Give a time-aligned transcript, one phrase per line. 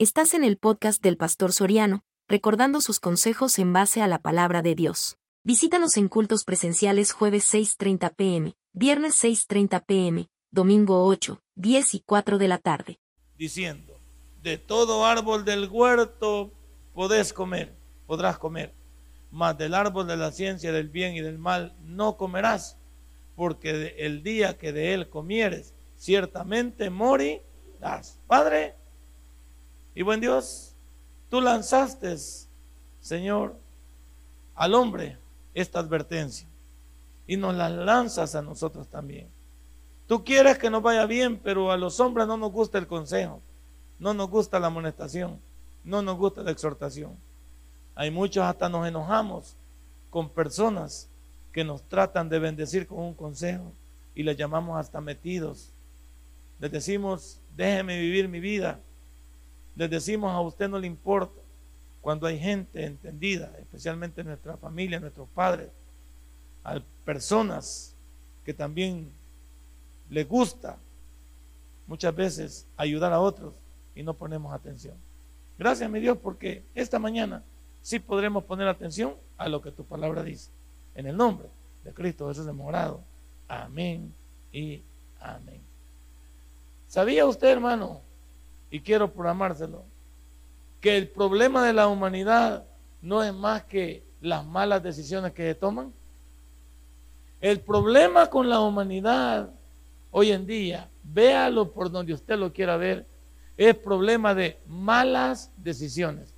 [0.00, 4.62] Estás en el podcast del Pastor Soriano, recordando sus consejos en base a la palabra
[4.62, 5.18] de Dios.
[5.42, 12.38] Visítanos en cultos presenciales jueves 6.30 pm, viernes 6.30 pm, domingo 8, 10 y 4
[12.38, 13.00] de la tarde.
[13.36, 13.98] Diciendo,
[14.40, 16.52] de todo árbol del huerto
[16.94, 17.74] podés comer,
[18.06, 18.72] podrás comer,
[19.32, 22.78] mas del árbol de la ciencia del bien y del mal no comerás,
[23.34, 28.20] porque el día que de él comieres, ciertamente morirás.
[28.28, 28.76] Padre,
[29.98, 30.76] y buen Dios,
[31.28, 32.16] tú lanzaste,
[33.00, 33.56] Señor,
[34.54, 35.18] al hombre
[35.54, 36.46] esta advertencia
[37.26, 39.26] y nos la lanzas a nosotros también.
[40.06, 43.42] Tú quieres que nos vaya bien, pero a los hombres no nos gusta el consejo,
[43.98, 45.40] no nos gusta la amonestación,
[45.82, 47.16] no nos gusta la exhortación.
[47.96, 49.56] Hay muchos hasta nos enojamos
[50.10, 51.08] con personas
[51.50, 53.72] que nos tratan de bendecir con un consejo
[54.14, 55.72] y les llamamos hasta metidos.
[56.60, 58.78] Les decimos, déjeme vivir mi vida,
[59.78, 61.40] les decimos a usted no le importa.
[62.00, 65.68] Cuando hay gente entendida, especialmente nuestra familia, nuestros padres,
[66.64, 67.94] a personas
[68.44, 69.08] que también
[70.10, 70.78] les gusta
[71.86, 73.54] muchas veces ayudar a otros
[73.94, 74.96] y no ponemos atención.
[75.56, 77.44] Gracias, mi Dios, porque esta mañana
[77.80, 80.50] sí podremos poner atención a lo que tu palabra dice.
[80.96, 81.48] En el nombre
[81.84, 83.00] de Cristo Jesús de Morado.
[83.46, 84.12] Amén
[84.52, 84.82] y
[85.20, 85.60] amén.
[86.88, 88.07] ¿Sabía usted, hermano,
[88.70, 89.84] y quiero programárselo,
[90.80, 92.64] que el problema de la humanidad
[93.00, 95.92] no es más que las malas decisiones que se toman.
[97.40, 99.50] El problema con la humanidad
[100.10, 103.06] hoy en día, véalo por donde usted lo quiera ver,
[103.56, 106.34] es problema de malas decisiones.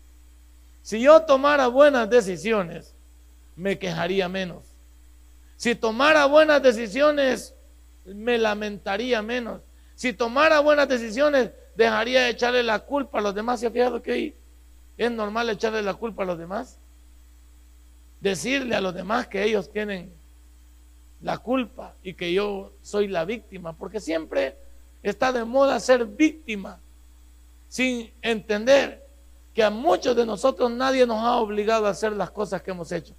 [0.83, 2.95] Si yo tomara buenas decisiones,
[3.57, 4.65] me quejaría menos.
[5.57, 7.55] Si tomara buenas decisiones,
[8.07, 9.61] me lamentaría menos.
[9.95, 13.61] Si tomara buenas decisiones, dejaría de echarle la culpa a los demás.
[13.61, 14.35] ¿Se ha fijado que
[14.97, 16.79] es normal echarle la culpa a los demás?
[18.21, 20.13] Decirle a los demás que ellos tienen
[21.23, 24.57] la culpa y que yo soy la víctima, porque siempre
[25.03, 26.81] está de moda ser víctima,
[27.69, 29.07] sin entender
[29.55, 32.91] que a muchos de nosotros nadie nos ha obligado a hacer las cosas que hemos
[32.93, 33.15] hecho.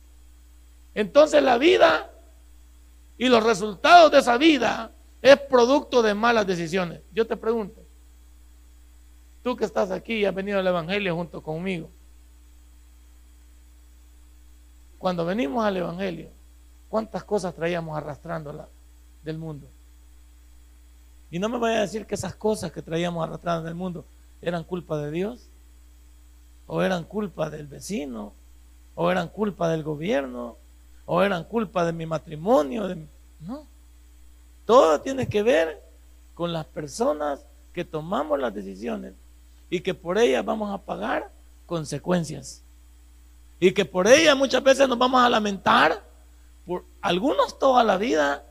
[0.94, 2.09] Entonces la vida
[3.18, 7.02] y los resultados de esa vida es producto de malas decisiones.
[7.14, 7.81] Yo te pregunto,
[9.44, 11.90] Tú que estás aquí y has venido al Evangelio junto conmigo.
[15.00, 16.29] Cuando venimos al Evangelio,
[16.88, 18.68] ¿cuántas cosas traíamos arrastrándola
[19.24, 19.68] del mundo?
[21.31, 24.06] Y no me vaya a decir que esas cosas que traíamos arrastrando del mundo
[24.41, 25.47] eran culpa de Dios,
[26.68, 28.34] o eran culpa del vecino,
[28.94, 30.58] o eran culpa del gobierno,
[31.06, 32.96] o eran culpa de mi matrimonio.
[33.40, 33.66] No.
[34.66, 35.81] Todo tiene que ver
[36.35, 39.13] con las personas que tomamos las decisiones
[39.72, 41.32] y que por ella vamos a pagar
[41.66, 42.62] consecuencias.
[43.58, 46.04] Y que por ella muchas veces nos vamos a lamentar,
[46.66, 48.46] por algunos toda la vida,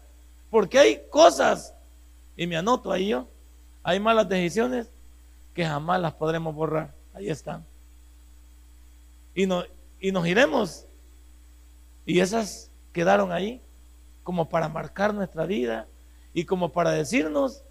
[0.50, 1.74] porque hay cosas,
[2.36, 3.28] y me anoto ahí yo,
[3.82, 4.90] hay malas decisiones
[5.52, 6.94] que jamás las podremos borrar.
[7.12, 7.66] Ahí están.
[9.34, 9.64] Y, no,
[10.00, 10.86] y nos iremos.
[12.06, 13.60] Y esas quedaron ahí
[14.22, 15.86] como para marcar nuestra vida
[16.32, 17.62] y como para decirnos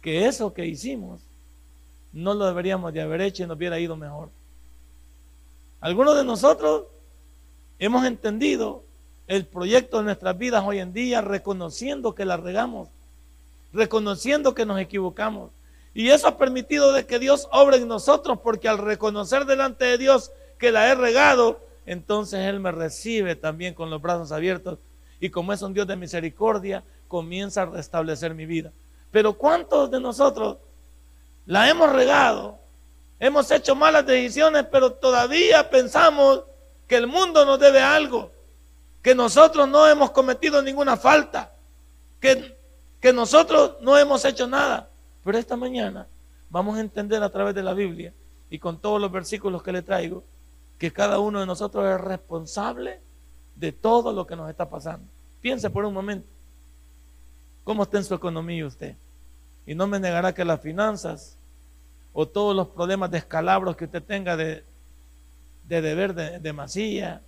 [0.00, 1.27] que eso que hicimos
[2.12, 4.30] no lo deberíamos de haber hecho y nos hubiera ido mejor.
[5.80, 6.84] Algunos de nosotros
[7.78, 8.82] hemos entendido
[9.26, 12.88] el proyecto de nuestras vidas hoy en día reconociendo que la regamos,
[13.72, 15.50] reconociendo que nos equivocamos.
[15.94, 19.98] Y eso ha permitido de que Dios obre en nosotros porque al reconocer delante de
[19.98, 24.78] Dios que la he regado, entonces Él me recibe también con los brazos abiertos
[25.20, 28.72] y como es un Dios de misericordia, comienza a restablecer mi vida.
[29.10, 30.58] Pero ¿cuántos de nosotros
[31.48, 32.58] la hemos regado,
[33.18, 36.42] hemos hecho malas decisiones, pero todavía pensamos
[36.86, 38.30] que el mundo nos debe algo,
[39.00, 41.54] que nosotros no hemos cometido ninguna falta,
[42.20, 42.54] que,
[43.00, 44.90] que nosotros no hemos hecho nada.
[45.24, 46.06] Pero esta mañana
[46.50, 48.12] vamos a entender a través de la Biblia
[48.50, 50.24] y con todos los versículos que le traigo,
[50.76, 53.00] que cada uno de nosotros es responsable
[53.56, 55.06] de todo lo que nos está pasando.
[55.40, 56.28] Piense por un momento,
[57.64, 58.96] ¿cómo está en su economía usted?
[59.66, 61.37] Y no me negará que las finanzas
[62.20, 64.64] o todos los problemas de escalabros que usted tenga de,
[65.68, 67.22] deber de, de masía,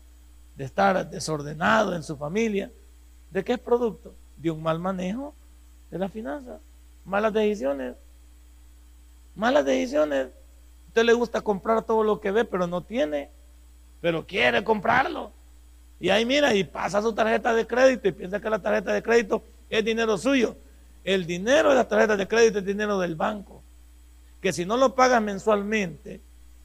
[0.57, 2.73] de estar desordenado en su familia,
[3.31, 4.17] ¿de qué es producto?
[4.37, 5.33] De un mal manejo
[5.93, 6.59] de la finanza,
[7.05, 7.95] malas decisiones,
[9.37, 10.27] malas decisiones.
[10.89, 13.31] Usted le gusta comprar todo lo que ve, pero no tiene,
[14.01, 15.31] pero quiere comprarlo.
[16.01, 19.05] Y ahí mira y pasa su tarjeta de crédito y piensa que la tarjeta de
[19.05, 20.57] crédito es dinero suyo.
[21.05, 23.60] El dinero de la tarjeta de crédito es dinero del banco.
[24.41, 26.21] Que si no lo pagas mensualmente,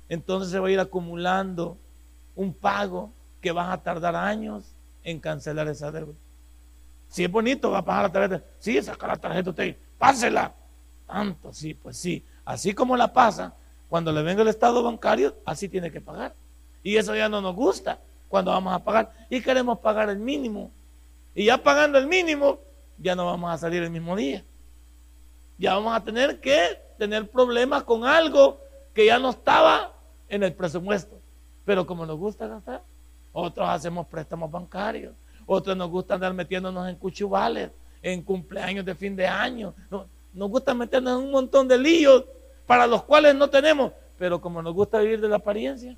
[0.09, 1.77] entonces se va a ir acumulando
[2.35, 3.11] un pago
[3.41, 6.15] que vas a tardar años en cancelar esa deuda.
[7.07, 8.43] Si es bonito, va a pagar la tarjeta.
[8.59, 10.53] Sí, saca la tarjeta usted, pásela.
[11.05, 12.25] Tanto, sí, pues sí.
[12.43, 13.53] Así como la pasa,
[13.87, 16.35] cuando le venga el estado bancario, así tiene que pagar.
[16.83, 19.11] Y eso ya no nos gusta cuando vamos a pagar.
[19.29, 20.71] Y queremos pagar el mínimo.
[21.33, 22.59] Y ya pagando el mínimo,
[22.97, 24.43] ya no vamos a salir el mismo día.
[25.57, 28.59] Ya vamos a tener que tener problemas con algo
[28.93, 29.93] que ya no estaba
[30.29, 31.19] en el presupuesto.
[31.65, 32.83] Pero como nos gusta gastar,
[33.31, 35.13] otros hacemos préstamos bancarios,
[35.45, 37.71] otros nos gusta andar metiéndonos en cuchubales,
[38.01, 39.73] en cumpleaños de fin de año.
[40.33, 42.25] Nos gusta meternos en un montón de líos
[42.65, 45.97] para los cuales no tenemos, pero como nos gusta vivir de la apariencia,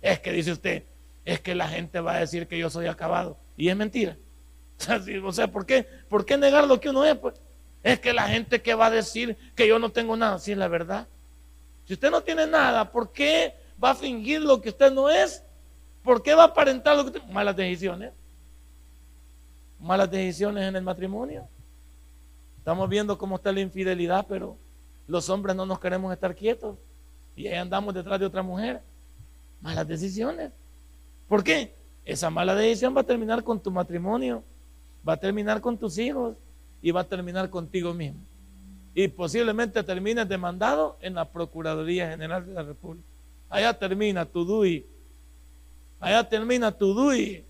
[0.00, 0.84] es que dice usted,
[1.24, 3.36] es que la gente va a decir que yo soy acabado.
[3.56, 4.16] Y es mentira.
[5.24, 5.86] O sea, ¿por qué?
[6.08, 7.16] ¿Por qué negar lo que uno es?
[7.16, 7.34] Pues
[7.82, 10.58] es que la gente que va a decir que yo no tengo nada, si es
[10.58, 11.06] la verdad.
[11.84, 15.42] Si usted no tiene nada, ¿por qué va a fingir lo que usted no es?
[16.02, 17.32] ¿Por qué va a aparentar lo que usted...
[17.32, 18.12] Malas decisiones.
[19.78, 21.46] Malas decisiones en el matrimonio.
[22.58, 24.56] Estamos viendo cómo está la infidelidad, pero
[25.06, 26.76] los hombres no nos queremos estar quietos.
[27.36, 28.82] Y ahí andamos detrás de otra mujer.
[29.60, 30.50] Malas decisiones.
[31.28, 31.74] ¿Por qué?
[32.04, 34.42] Esa mala decisión va a terminar con tu matrimonio,
[35.06, 36.36] va a terminar con tus hijos
[36.82, 38.20] y va a terminar contigo mismo
[38.98, 43.06] y posiblemente termines demandado en la Procuraduría General de la República.
[43.50, 44.86] Allá termina tu DUI.
[46.00, 47.44] Allá termina tu DUI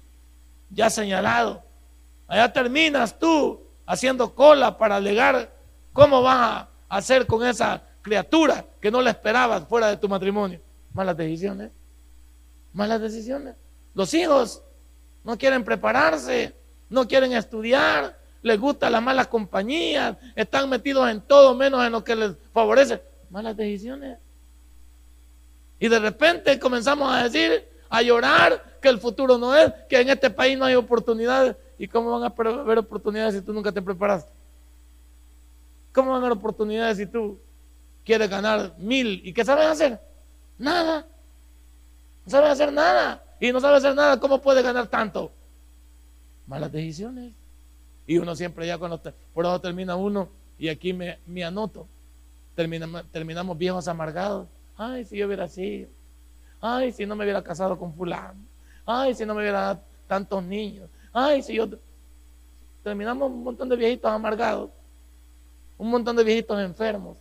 [0.71, 1.63] ya señalado.
[2.27, 5.53] Allá terminas tú haciendo cola para alegar
[5.93, 10.61] cómo vas a hacer con esa criatura que no la esperabas fuera de tu matrimonio.
[10.93, 11.71] Malas decisiones.
[12.73, 13.55] Malas decisiones.
[13.95, 14.65] Los hijos
[15.23, 16.57] no quieren prepararse,
[16.89, 22.05] no quieren estudiar, les gusta la mala compañía, están metidos en todo menos en lo
[22.05, 23.03] que les favorece.
[23.29, 24.19] Malas decisiones.
[25.81, 30.11] Y de repente comenzamos a decir, a llorar que el futuro no es, que en
[30.11, 31.57] este país no hay oportunidades.
[31.77, 34.31] ¿Y cómo van a haber oportunidades si tú nunca te preparaste?
[35.93, 37.41] ¿Cómo van a haber oportunidades si tú
[38.05, 39.23] quieres ganar mil?
[39.25, 40.01] ¿Y qué sabes hacer?
[40.57, 41.05] Nada.
[42.25, 43.25] No sabes hacer nada.
[43.41, 45.33] Y no sabes hacer nada, ¿cómo puedes ganar tanto?
[46.47, 47.35] Malas decisiones.
[48.07, 49.01] Y uno siempre ya cuando,
[49.35, 51.87] por eso termina uno, y aquí me, anoto,
[52.55, 54.47] terminamos, terminamos viejos amargados.
[54.77, 55.89] Ay, si yo hubiera sido.
[56.61, 58.41] Ay, si no me hubiera casado con fulano.
[58.85, 60.89] Ay, si no me hubiera dado tantos niños.
[61.13, 61.69] Ay, si yo...
[62.83, 64.71] Terminamos un montón de viejitos amargados.
[65.77, 67.19] Un montón de viejitos enfermos.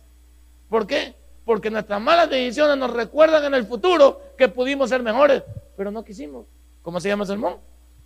[0.68, 1.14] ¿Por qué?
[1.44, 5.42] Porque nuestras malas decisiones nos recuerdan en el futuro que pudimos ser mejores,
[5.76, 6.46] pero no quisimos.
[6.82, 7.56] ¿Cómo se llama el sermón?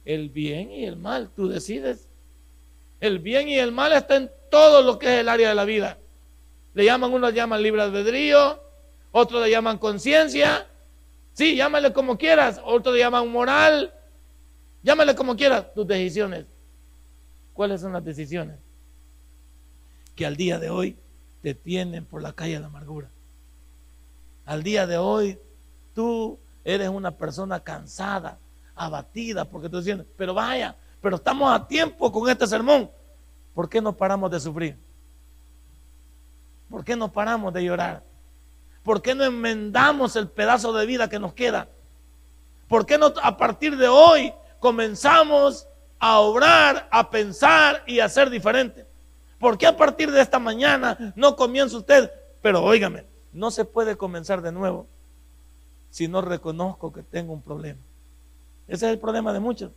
[0.05, 2.10] El bien y el mal, tú decides.
[3.00, 5.64] El bien y el mal está en todo lo que es el área de la
[5.64, 5.99] vida.
[6.75, 8.62] Le llaman, unos llaman libre albedrío,
[9.11, 10.67] otros le llaman conciencia.
[11.32, 12.61] Sí, llámale como quieras.
[12.64, 13.93] Otros le llaman moral.
[14.82, 15.73] Llámale como quieras.
[15.75, 16.47] Tus decisiones.
[17.55, 18.56] ¿Cuáles son las decisiones?
[20.14, 20.96] Que al día de hoy
[21.43, 23.11] te tienen por la calle de la amargura.
[24.44, 25.38] Al día de hoy
[25.94, 28.38] tú eres una persona cansada,
[28.75, 32.91] abatida, porque tú dices, pero vaya, pero estamos a tiempo con este sermón.
[33.55, 34.76] ¿Por qué no paramos de sufrir?
[36.69, 38.02] ¿Por qué no paramos de llorar?
[38.82, 41.69] ¿Por qué no enmendamos el pedazo de vida que nos queda?
[42.69, 45.67] ¿Por qué no a partir de hoy comenzamos
[45.98, 48.86] a obrar, a pensar y a ser diferente?
[49.39, 52.10] ¿Por qué a partir de esta mañana no comienza usted?
[52.43, 54.86] Pero óigame, no se puede comenzar de nuevo
[55.91, 57.81] si no reconozco que tengo un problema.
[58.69, 59.72] Ese es el problema de muchos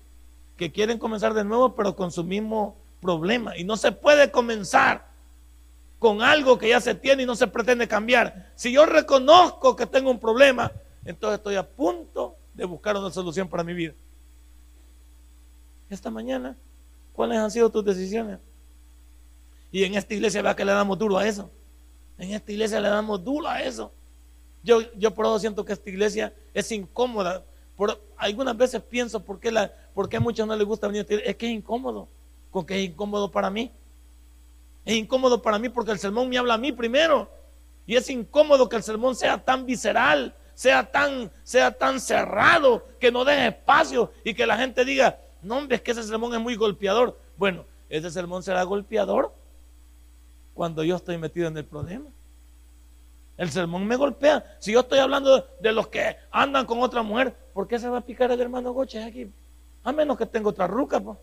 [0.57, 3.57] que quieren comenzar de nuevo, pero con su mismo problema.
[3.57, 5.07] Y no se puede comenzar
[6.00, 8.51] con algo que ya se tiene y no se pretende cambiar.
[8.55, 10.72] Si yo reconozco que tengo un problema,
[11.05, 13.93] entonces estoy a punto de buscar una solución para mi vida.
[15.89, 16.57] Esta mañana,
[17.13, 18.39] ¿cuáles han sido tus decisiones?
[19.72, 21.50] Y en esta iglesia vea que le damos duro a eso.
[22.17, 23.91] En esta iglesia le damos duro a eso.
[24.62, 27.43] Yo, yo por eso siento que esta iglesia es incómoda
[27.75, 31.05] por, algunas veces pienso por qué, la, por qué a muchos no les gusta venir.
[31.09, 32.07] Es que es incómodo.
[32.51, 33.71] Con que es incómodo para mí.
[34.85, 37.29] Es incómodo para mí porque el sermón me habla a mí primero.
[37.85, 43.12] Y es incómodo que el sermón sea tan visceral, sea tan, sea tan cerrado, que
[43.12, 46.39] no deje espacio y que la gente diga, no hombre, es que ese sermón es
[46.39, 47.19] muy golpeador.
[47.38, 49.33] Bueno, ese sermón será golpeador
[50.53, 52.05] cuando yo estoy metido en el problema.
[53.38, 54.57] El sermón me golpea.
[54.59, 58.00] Si yo estoy hablando de, los que andan con otra mujer, ¿por qué se va
[58.00, 59.29] a picar el hermano Goche aquí?
[59.83, 61.17] A menos que tenga otra ruca, pues.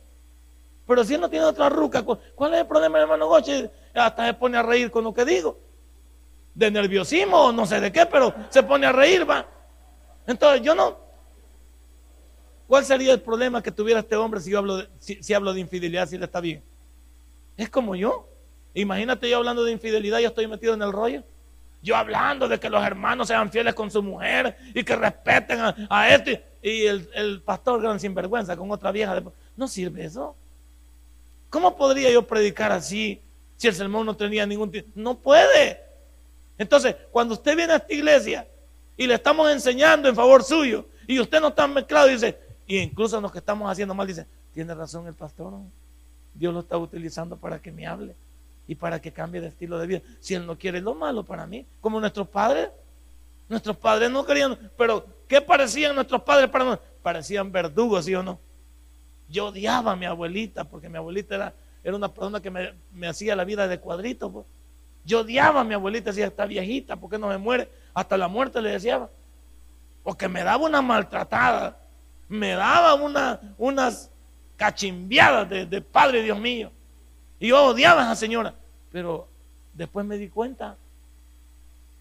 [0.87, 3.71] Pero si él no tiene otra ruca, ¿cuál es el problema hermano Goche?
[3.95, 5.59] Hasta se pone a reír con lo que digo.
[6.55, 9.47] de nerviosismo o no sé de qué, pero se pone a reír, va.
[10.27, 10.99] Entonces yo no.
[12.67, 15.61] ¿Cuál sería el problema que tuviera este hombre si yo hablo de, si, hablo de
[15.61, 16.63] infidelidad, si le está bien?
[17.57, 18.29] Es como yo.
[18.75, 21.25] Imagínate yo hablando de infidelidad, yo estoy metido en el rollo.
[21.83, 26.09] Yo hablando de que los hermanos sean fieles con su mujer y que respeten a,
[26.11, 26.31] esto.
[26.63, 29.23] Y, el, pastor gran sinvergüenza con otra vieja.
[29.57, 30.37] no sirve eso.
[31.49, 33.21] ¿Cómo podría yo predicar así
[33.57, 34.73] si el sermón no tenía ningún?
[34.95, 35.81] No puede.
[36.57, 38.47] Entonces, cuando usted viene a esta iglesia
[38.97, 43.21] y le estamos enseñando en favor suyo y usted no está mezclado dice, y incluso
[43.21, 45.55] los que estamos haciendo mal dice, tiene razón el pastor,
[46.35, 48.15] Dios lo está utilizando para que me hable
[48.69, 50.03] y para que cambie de estilo de vida.
[50.21, 52.69] Si Él no quiere lo malo para mí, como nuestros padres,
[53.51, 56.89] nuestros padres no querían, pero ¿qué parecían nuestros padres para nosotros?
[57.03, 58.39] Parecían verdugos, ¿sí o no?
[59.29, 63.35] Yo odiaba a mi abuelita porque mi abuelita era, era una persona que me, hacía
[63.35, 64.47] la vida de cuadrito.
[65.05, 67.69] Yo odiaba a mi abuelita, decía, está viejita, ¿por qué no me muere?
[67.93, 69.09] Hasta la muerte le decía.
[70.05, 71.77] Porque me daba una maltratada,
[72.29, 74.11] me daba una, unas
[74.57, 76.71] cachimbiadas de, de Padre Dios mío.
[77.41, 78.55] Y yo odiaba a esa señora.
[78.93, 79.27] Pero
[79.75, 80.77] después me di cuenta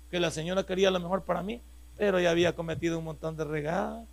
[0.10, 1.62] que la señora quería lo mejor para mí,
[1.98, 4.06] pero ya había cometido un montón de regadas.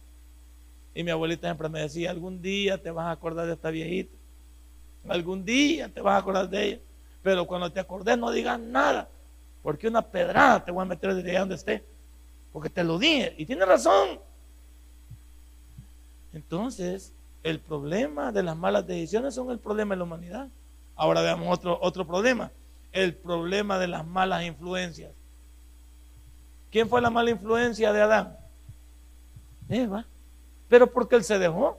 [0.94, 4.16] Y mi abuelita siempre me decía, algún día te vas a acordar de esta viejita.
[5.08, 6.80] Algún día te vas a acordar de ella.
[7.22, 9.08] Pero cuando te acordes no digas nada.
[9.62, 11.84] Porque una pedrada te voy a meter desde allá donde esté.
[12.52, 13.34] Porque te lo dije.
[13.36, 14.20] Y tiene razón.
[16.32, 17.12] Entonces,
[17.42, 20.48] el problema de las malas decisiones son el problema de la humanidad.
[20.96, 22.50] Ahora veamos otro, otro problema.
[22.92, 25.12] El problema de las malas influencias.
[26.70, 28.36] ¿Quién fue la mala influencia de Adán?
[29.68, 30.06] Eva
[30.68, 31.78] pero porque él se dejó.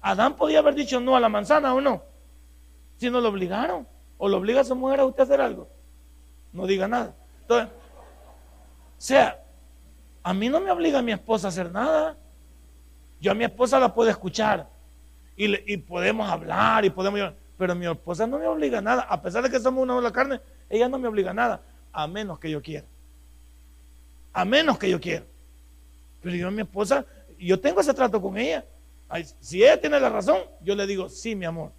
[0.00, 2.02] Adán podía haber dicho no a la manzana o no,
[2.98, 3.86] si no lo obligaron,
[4.18, 5.68] o lo obliga a su mujer a usted a hacer algo.
[6.52, 7.14] No diga nada.
[7.42, 9.42] Entonces, o sea,
[10.22, 12.16] a mí no me obliga a mi esposa a hacer nada.
[13.20, 14.68] Yo a mi esposa la puedo escuchar
[15.36, 17.32] y, podemos hablar y podemos.
[17.56, 19.02] Pero mi esposa no me obliga a nada.
[19.02, 21.62] A pesar de que somos una sola carne, ella no me obliga a nada.
[21.92, 22.86] A menos que yo quiera.
[24.32, 25.24] A menos que yo quiera.
[26.22, 27.04] Pero yo a mi esposa
[27.38, 28.64] yo tengo ese trato con ella.
[29.40, 31.72] si ella tiene la razón, yo le digo, sí, mi amor.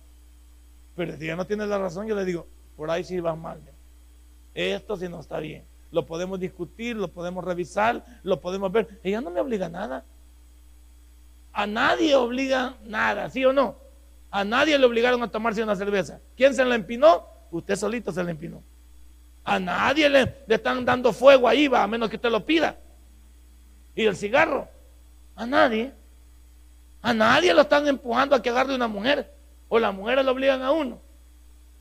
[0.95, 3.61] Pero si ella no tiene la razón, yo le digo, por ahí sí vas mal.
[4.53, 5.63] Esto sí no está bien.
[5.91, 8.99] Lo podemos discutir, lo podemos revisar, lo podemos ver.
[9.03, 10.05] Ella no me obliga a nada.
[11.53, 13.75] A nadie obliga nada, ¿sí o no?
[14.29, 16.19] A nadie le obligaron a tomarse una cerveza.
[16.37, 17.25] ¿Quién se la empinó?
[17.51, 18.63] Usted solito se la empinó.
[19.43, 22.77] A nadie le, están dando fuego ahí, va, a menos que usted lo pida.
[23.95, 24.67] Y el cigarro.
[25.35, 25.93] A nadie.
[27.01, 29.33] A nadie lo están empujando a que agarre una mujer.
[29.67, 31.01] O las mujeres lo obligan a uno.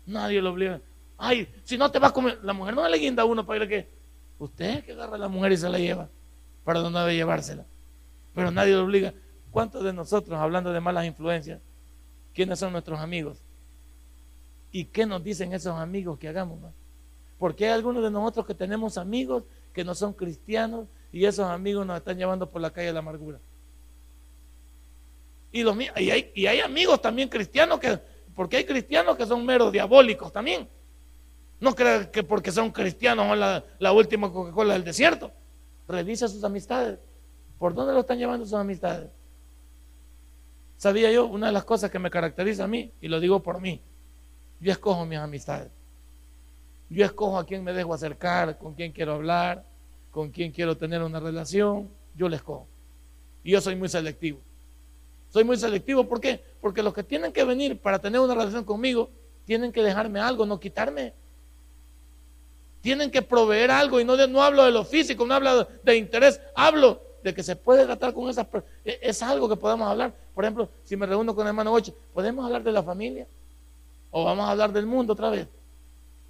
[0.07, 0.81] Nadie lo obliga.
[1.19, 2.39] Ay, si no te vas a comer.
[2.43, 4.01] La mujer no le guinda a uno para ir a que.
[4.39, 6.09] Usted es que agarra a la mujer y se la lleva.
[6.65, 7.67] Para no debe llevársela.
[8.35, 9.13] Pero nadie lo obliga.
[9.51, 11.61] ¿Cuántos de nosotros, hablando de malas influencias,
[12.33, 13.43] quiénes son nuestros amigos?
[14.71, 16.61] ¿Y qué nos dicen esos amigos que hagamos?
[17.41, 21.87] Porque hay algunos de nosotros que tenemos amigos que no son cristianos y esos amigos
[21.87, 23.41] nos están llevando por la calle de la amargura.
[25.51, 27.99] Y, los, hay, y hay amigos también cristianos que,
[28.35, 30.69] porque hay cristianos que son meros diabólicos también.
[31.61, 35.33] No crean que porque son cristianos son la, la última Coca-Cola del desierto.
[35.89, 36.99] Revisa sus amistades.
[37.59, 39.09] ¿Por dónde lo están llevando sus amistades?
[40.77, 43.63] Sabía yo, una de las cosas que me caracteriza a mí, y lo digo por
[43.63, 43.81] mí,
[44.61, 45.71] yo escojo mis amistades.
[46.91, 49.65] Yo escojo a quién me dejo acercar, con quién quiero hablar,
[50.11, 52.67] con quién quiero tener una relación, yo les cojo.
[53.45, 54.41] Y yo soy muy selectivo.
[55.31, 56.43] Soy muy selectivo, ¿por qué?
[56.61, 59.09] Porque los que tienen que venir para tener una relación conmigo,
[59.45, 61.15] tienen que dejarme algo, no quitarme.
[62.81, 66.41] Tienen que proveer algo y no, no hablo de lo físico, no hablo de interés,
[66.57, 68.75] hablo de que se puede tratar con esas personas.
[68.85, 70.13] E, es algo que podemos hablar.
[70.35, 73.29] Por ejemplo, si me reúno con el hermano Ocho, ¿podemos hablar de la familia?
[74.11, 75.47] ¿O vamos a hablar del mundo otra vez?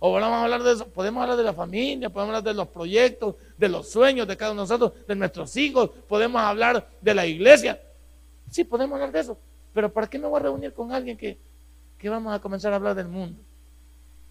[0.02, 2.68] O vamos a hablar de eso, podemos hablar de la familia, podemos hablar de los
[2.68, 7.14] proyectos, de los sueños de cada uno de nosotros, de nuestros hijos, podemos hablar de
[7.14, 7.78] la iglesia.
[8.50, 9.38] Sí, podemos hablar de eso.
[9.74, 11.38] Pero ¿para qué me voy a reunir con alguien que,
[11.98, 13.38] que vamos a comenzar a hablar del mundo?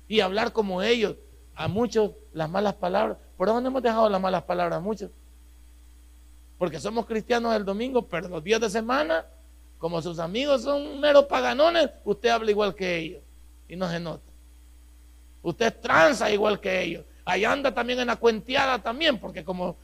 [0.07, 1.15] Y hablar como ellos,
[1.53, 3.17] a muchos las malas palabras.
[3.37, 5.11] ¿Por dónde hemos dejado las malas palabras a muchos?
[6.57, 9.23] Porque somos cristianos el domingo, pero los días de semana,
[9.77, 13.21] como sus amigos son meros paganones, usted habla igual que ellos.
[13.67, 14.28] Y no se nota.
[15.41, 17.05] Usted tranza igual que ellos.
[17.25, 19.77] Ahí anda también en la cuenteada también, porque como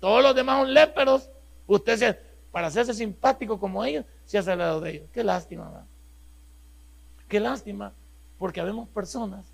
[0.00, 1.28] todos los demás son léperos,
[1.66, 2.18] usted
[2.52, 5.08] para hacerse simpático como ellos, se hace al lado de ellos.
[5.12, 5.86] Qué lástima.
[7.28, 7.92] Qué lástima,
[8.38, 9.44] porque habemos personas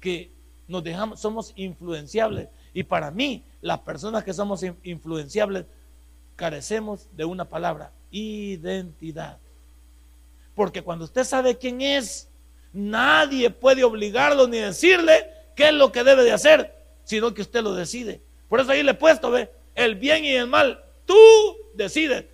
[0.00, 0.30] que
[0.68, 2.48] nos dejamos, somos influenciables.
[2.72, 5.66] Y para mí, las personas que somos influenciables,
[6.36, 9.38] carecemos de una palabra, identidad.
[10.54, 12.28] Porque cuando usted sabe quién es,
[12.74, 17.62] nadie puede obligarlo ni decirle qué es lo que debe de hacer, sino que usted
[17.62, 18.20] lo decide.
[18.48, 21.16] Por eso ahí le he puesto, ve, el bien y el mal, tú
[21.74, 22.26] decides.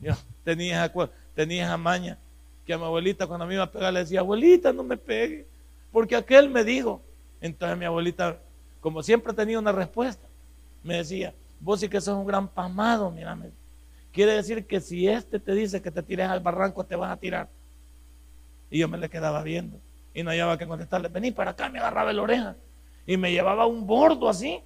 [0.00, 0.92] Yo tenía,
[1.34, 2.18] tenía esa maña
[2.66, 5.46] que a mi abuelita cuando me iba a pegar le decía, abuelita, no me pegue,
[5.92, 7.02] porque aquel me dijo.
[7.40, 8.38] Entonces mi abuelita,
[8.80, 10.26] como siempre tenía una respuesta,
[10.82, 13.50] me decía, vos sí que sos un gran pamado, mírame.
[14.12, 17.16] Quiere decir que si este te dice que te tires al barranco, te vas a
[17.16, 17.48] tirar.
[18.74, 19.78] Y yo me le quedaba viendo
[20.12, 22.56] y no había que contestarle, vení para acá, me agarraba la oreja
[23.06, 24.60] y me llevaba un bordo así.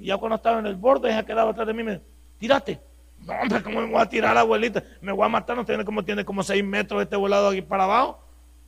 [0.00, 2.06] Y ya cuando estaba en el bordo, ella quedaba atrás de mí y me decía,
[2.38, 2.80] tírate.
[3.20, 4.82] No, hombre, ¿cómo me voy a tirar, abuelita?
[5.00, 7.84] Me voy a matar, no tiene como tiene como seis metros este volado aquí para
[7.84, 8.18] abajo.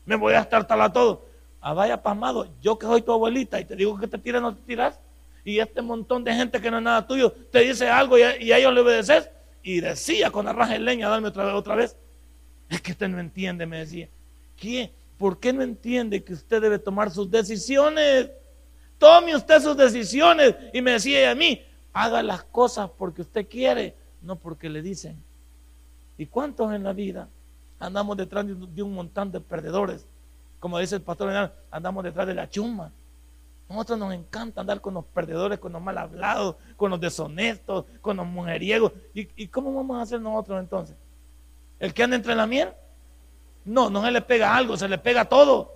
[0.04, 1.26] Me voy a estar talado todo.
[1.60, 4.54] Ah, vaya pasmado, yo que soy tu abuelita y te digo que te tiras, no
[4.54, 5.00] te tiras.
[5.42, 8.36] Y este montón de gente que no es nada tuyo te dice algo y a,
[8.36, 9.28] ellos le obedeces.
[9.64, 11.96] Y decía con la leña, dame otra vez, otra vez.
[12.68, 14.08] Es que usted no entiende, me decía.
[14.56, 14.92] ¿Qué?
[15.18, 18.30] ¿Por qué no entiende que usted debe tomar sus decisiones?
[18.98, 20.54] Tome usted sus decisiones.
[20.72, 21.60] Y me decía a mí,
[21.92, 23.94] haga las cosas porque usted quiere
[24.26, 25.22] no porque le dicen.
[26.18, 27.28] ¿Y cuántos en la vida
[27.78, 30.06] andamos detrás de un montón de perdedores?
[30.58, 32.92] Como dice el pastor, andamos detrás de la chuma.
[33.68, 38.16] Nosotros nos encanta andar con los perdedores, con los mal hablados, con los deshonestos, con
[38.16, 38.92] los mujeriegos.
[39.12, 40.96] ¿Y, cómo vamos a hacer nosotros entonces?
[41.78, 42.70] ¿El que anda entre la miel?
[43.66, 45.75] No, no se le pega algo, se le pega todo.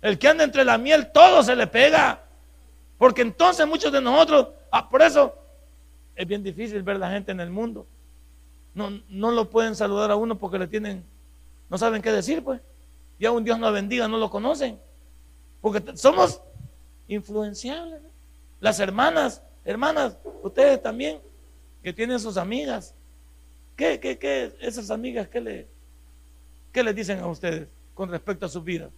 [0.00, 2.22] El que anda entre la miel, todo se le pega.
[2.96, 5.34] Porque entonces muchos de nosotros, ah, por eso
[6.14, 7.86] es bien difícil ver la gente en el mundo.
[8.74, 11.04] No, no lo pueden saludar a uno porque le tienen,
[11.68, 12.60] no saben qué decir, pues.
[13.18, 14.78] Ya un Dios nos bendiga, no lo conocen.
[15.60, 16.40] Porque somos
[17.08, 18.00] influenciables.
[18.60, 21.18] Las hermanas, hermanas, ustedes también,
[21.82, 22.94] que tienen sus amigas.
[23.74, 25.66] ¿Qué, qué, qué, esas amigas, qué, le,
[26.76, 28.90] qué les dicen a ustedes con respecto a sus vidas?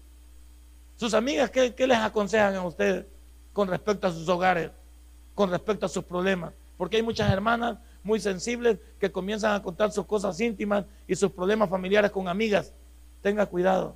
[0.97, 3.07] Sus amigas, ¿qué, ¿qué les aconsejan a ustedes
[3.53, 4.73] con respecto a sus hogares,
[5.33, 6.53] con respecto a sus problemas?
[6.77, 11.31] Porque hay muchas hermanas muy sensibles que comienzan a contar sus cosas íntimas y sus
[11.31, 12.73] problemas familiares con amigas.
[13.23, 13.95] Tenga cuidado.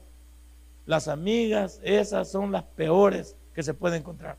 [0.86, 4.36] Las amigas, esas son las peores que se pueden encontrar.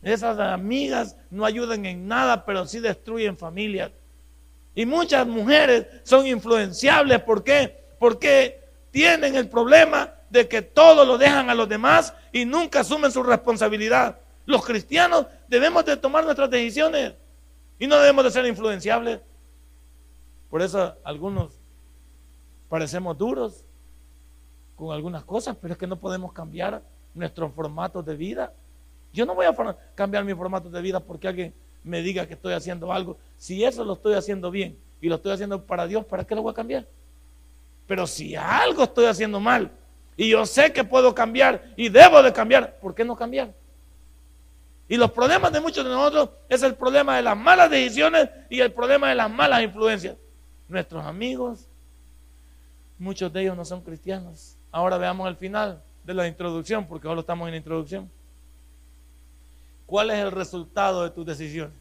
[0.00, 3.90] Esas amigas no ayudan en nada, pero sí destruyen familias.
[4.76, 7.20] Y muchas mujeres son influenciables.
[7.22, 7.81] ¿Por qué?
[8.02, 8.60] Porque
[8.90, 13.22] tienen el problema de que todo lo dejan a los demás y nunca asumen su
[13.22, 14.18] responsabilidad.
[14.44, 17.14] Los cristianos debemos de tomar nuestras decisiones
[17.78, 19.20] y no debemos de ser influenciables.
[20.50, 21.52] Por eso algunos
[22.68, 23.64] parecemos duros
[24.74, 26.82] con algunas cosas, pero es que no podemos cambiar
[27.14, 28.52] nuestros formatos de vida.
[29.12, 32.54] Yo no voy a cambiar mi formato de vida porque alguien me diga que estoy
[32.54, 33.16] haciendo algo.
[33.38, 36.42] Si eso lo estoy haciendo bien y lo estoy haciendo para Dios, ¿para qué lo
[36.42, 36.84] voy a cambiar?
[37.86, 39.70] Pero si algo estoy haciendo mal
[40.16, 43.54] y yo sé que puedo cambiar y debo de cambiar, ¿por qué no cambiar?
[44.88, 48.60] Y los problemas de muchos de nosotros es el problema de las malas decisiones y
[48.60, 50.16] el problema de las malas influencias.
[50.68, 51.66] Nuestros amigos,
[52.98, 54.56] muchos de ellos no son cristianos.
[54.70, 58.10] Ahora veamos el final de la introducción, porque ahora estamos en la introducción.
[59.86, 61.76] ¿Cuál es el resultado de tus decisiones?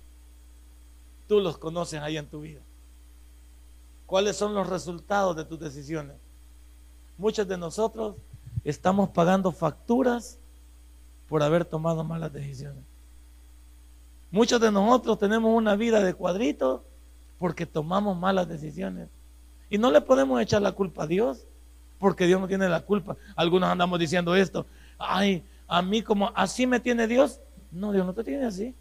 [1.28, 2.62] Tú los conoces ahí en tu vida.
[4.12, 6.18] ¿Cuáles son los resultados de tus decisiones?
[7.18, 8.18] Muchos de nosotros
[8.66, 10.38] estamos pagando facturas
[11.30, 12.84] por haber tomado malas decisiones.
[14.30, 16.84] Muchos de nosotros tenemos una vida de cuadrito
[17.40, 19.08] porque tomamos malas decisiones.
[19.70, 21.46] Y no le podemos echar la culpa a Dios,
[21.98, 23.16] porque Dios no tiene la culpa.
[23.38, 24.66] Algunos andamos diciendo esto,
[24.98, 27.40] ay, a mí como así me tiene Dios.
[27.72, 28.76] No, Dios no te tiene así.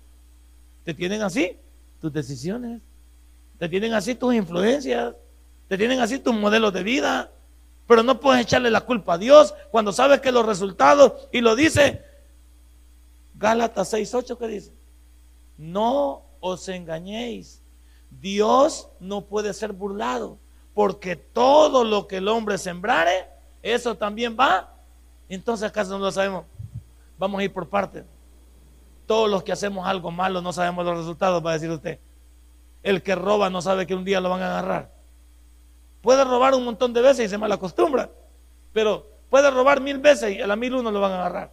[0.82, 1.56] Te tienen así
[2.00, 2.82] tus decisiones.
[3.60, 5.14] Te tienen así tus influencias.
[5.68, 7.30] Te tienen así tus modelos de vida.
[7.86, 11.54] Pero no puedes echarle la culpa a Dios cuando sabes que los resultados, y lo
[11.54, 12.02] dice
[13.34, 14.72] Gálatas 6.8 que dice,
[15.58, 17.62] no os engañéis.
[18.10, 20.38] Dios no puede ser burlado,
[20.72, 23.26] porque todo lo que el hombre sembrare,
[23.62, 24.74] eso también va.
[25.28, 26.44] Entonces, ¿acaso no lo sabemos?
[27.18, 28.04] Vamos a ir por partes.
[29.06, 31.98] Todos los que hacemos algo malo no sabemos los resultados, va a decir usted.
[32.82, 34.92] El que roba no sabe que un día lo van a agarrar.
[36.02, 38.10] Puede robar un montón de veces y se mal acostumbra,
[38.72, 41.52] pero puede robar mil veces y a la mil uno lo van a agarrar.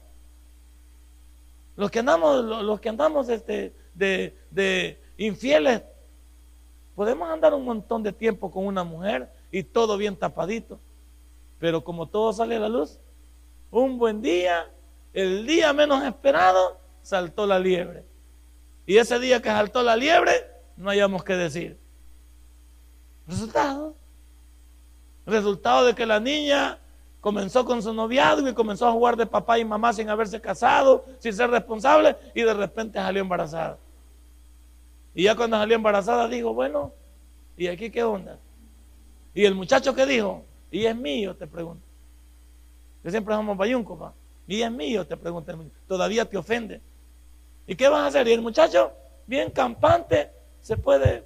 [1.75, 5.81] Los que andamos, los que andamos este, de, infieles.
[6.95, 10.79] Podemos andar un montón de tiempo con una mujer y todo bien tapadito.
[11.59, 12.99] Pero como todo sale a la luz,
[13.71, 14.71] un buen día
[15.13, 18.03] el día menos esperado, saltó la liebre.
[18.85, 20.45] Y ese día que saltó la liebre,
[20.77, 21.77] no hayamos que decir.
[23.27, 23.95] Resultado.
[25.25, 26.79] Resultado de que la niña
[27.19, 31.03] comenzó con su noviado y comenzó a jugar de papá y mamá sin haberse casado,
[31.19, 33.77] sin ser responsable, y de repente salió embarazada.
[35.13, 36.93] Y ya cuando salió embarazada dijo, bueno,
[37.57, 38.37] ¿y aquí qué onda?
[39.33, 41.85] Y el muchacho que dijo, y es mío, te pregunto.
[43.03, 44.13] Que siempre somos bayunco, pa.
[44.47, 45.53] Y es mío, te pregunto.
[45.87, 46.81] Todavía te ofende.
[47.65, 48.27] ¿Y qué vas a hacer?
[48.27, 48.93] Y el muchacho,
[49.25, 50.31] bien campante,
[50.67, 51.23] se puede.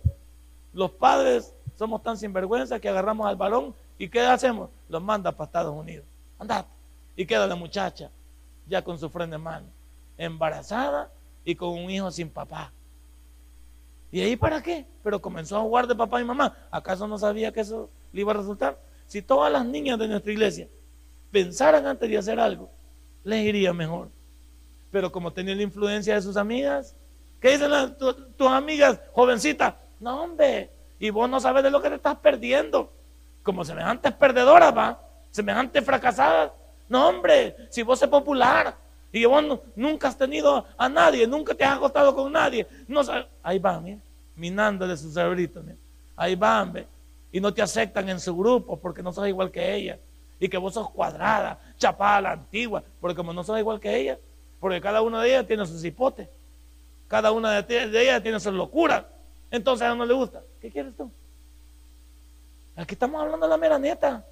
[0.71, 4.71] Los padres somos tan sinvergüenza que agarramos al balón ¿Y qué hacemos?
[4.89, 6.03] Los manda para Estados Unidos.
[6.39, 6.67] Andate.
[7.15, 8.09] Y queda la muchacha
[8.65, 9.67] ya con su frente en mano,
[10.17, 11.11] embarazada
[11.45, 12.71] y con un hijo sin papá.
[14.11, 14.87] ¿Y ahí para qué?
[15.03, 16.57] Pero comenzó a jugar de papá y mamá.
[16.71, 18.79] ¿Acaso no sabía que eso le iba a resultar?
[19.05, 20.67] Si todas las niñas de nuestra iglesia
[21.31, 22.71] pensaran antes de hacer algo,
[23.23, 24.09] les iría mejor.
[24.89, 26.95] Pero como tenía la influencia de sus amigas,
[27.41, 27.71] ¿qué dicen
[28.37, 29.73] tus amigas jovencitas?
[29.99, 32.91] No, hombre, y vos no sabes de lo que te estás perdiendo
[33.43, 34.99] como semejantes perdedoras, va,
[35.31, 36.51] semejantes fracasadas.
[36.87, 38.75] No, hombre, si vos sos popular
[39.11, 39.43] y vos
[39.75, 43.01] nunca has tenido a nadie, nunca te has acostado con nadie, no
[43.41, 43.97] ahí van, mira,
[44.35, 45.77] minándole su cerebrito, mira.
[46.15, 46.87] ahí van, ve,
[47.31, 49.97] y no te aceptan en su grupo porque no sos igual que ella,
[50.39, 54.17] y que vos sos cuadrada, chapada la antigua, porque como no sos igual que ella,
[54.59, 56.27] porque cada una de ellas tiene sus hipotes,
[57.11, 59.03] cada una de ellas tiene sus locuras,
[59.51, 61.11] entonces a uno le gusta, ¿qué quieres tú?
[62.73, 64.25] Aquí estamos hablando de la mera neta.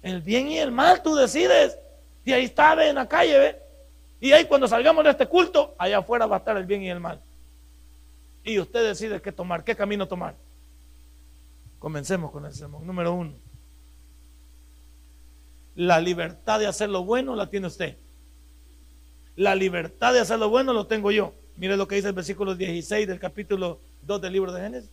[0.00, 1.76] El bien y el mal tú decides.
[2.24, 3.62] Y ahí está, ve, en la calle, ve.
[4.20, 6.88] Y ahí cuando salgamos de este culto, allá afuera va a estar el bien y
[6.88, 7.20] el mal.
[8.44, 10.36] Y usted decide qué tomar, qué camino tomar.
[11.80, 12.86] Comencemos con el sermón.
[12.86, 13.32] Número uno.
[15.74, 17.96] La libertad de hacer lo bueno la tiene usted.
[19.34, 21.34] La libertad de hacer lo bueno lo tengo yo.
[21.60, 24.90] Mire lo que dice el versículo 16 del capítulo 2 del libro de Génesis.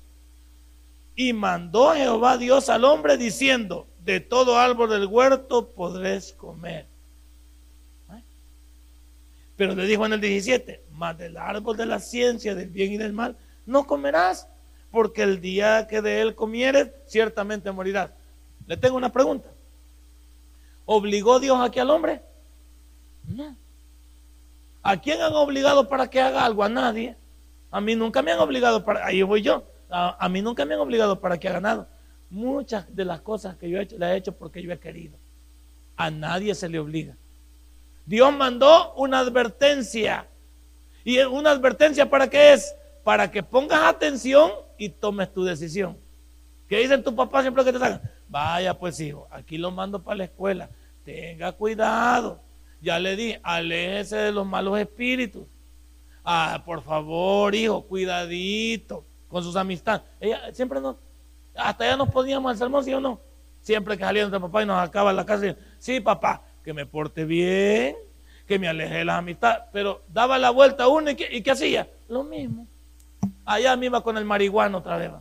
[1.16, 6.86] Y mandó Jehová Dios al hombre diciendo, de todo árbol del huerto podréis comer.
[9.56, 12.98] Pero le dijo en el 17, más del árbol de la ciencia, del bien y
[12.98, 14.50] del mal, no comerás,
[14.92, 18.12] porque el día que de él comieres, ciertamente morirás.
[18.68, 19.48] Le tengo una pregunta.
[20.84, 22.22] ¿Obligó Dios aquí al hombre?
[23.26, 23.56] No.
[24.88, 26.64] ¿A quién han obligado para que haga algo?
[26.64, 27.18] A nadie.
[27.70, 29.06] A mí nunca me han obligado para...
[29.06, 29.66] Ahí voy yo.
[29.90, 31.90] A, mí nunca me han obligado para que haga nada.
[32.30, 35.18] Muchas de las cosas que yo he hecho, las he hecho porque yo he querido.
[35.98, 37.18] A nadie se le obliga.
[38.06, 40.26] Dios mandó una advertencia.
[41.04, 42.74] ¿Y una advertencia para qué es?
[43.04, 45.98] Para que pongas atención y tomes tu decisión.
[46.70, 48.02] ¿Qué dicen tu papá siempre que te salgan?
[48.30, 50.70] Vaya pues hijo, aquí lo mando para la escuela.
[51.04, 52.47] Tenga cuidado.
[52.82, 55.44] Ya le di, aléjese de los malos espíritus.
[56.24, 60.02] Ah, por favor, hijo, cuidadito con sus amistades.
[60.20, 60.98] Ella siempre no,
[61.56, 63.20] hasta ya nos poníamos al sermón, ¿sí o no?
[63.62, 67.26] Siempre que salía nuestro papá y nos acaba la casa, sí, papá, que me porte
[67.26, 67.96] bien,
[68.48, 71.88] que me aleje de las amistades, pero daba la vuelta uno y ¿qué, hacía?
[72.08, 72.68] Lo mismo.
[73.46, 75.12] Allá me iba con el marihuano otra vez.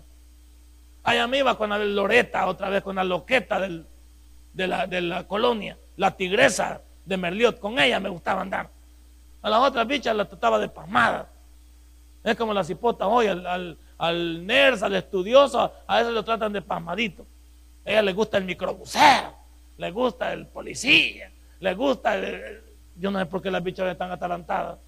[1.03, 5.27] Allá me iba con la loreta otra vez, con la loqueta de, la, de la
[5.27, 8.69] colonia, la tigresa de Merliot, con ella me gustaba andar.
[9.41, 11.29] A las otras bichas las trataba de pasmada.
[12.23, 16.61] Es como la cipota hoy, al, al nerd, al estudioso, a veces lo tratan de
[16.61, 17.25] pasmadito.
[17.87, 19.33] A ella le gusta el microbusero,
[19.79, 22.63] le gusta el policía, le gusta el,
[22.97, 24.79] yo no sé por qué las bichas están atalantadas.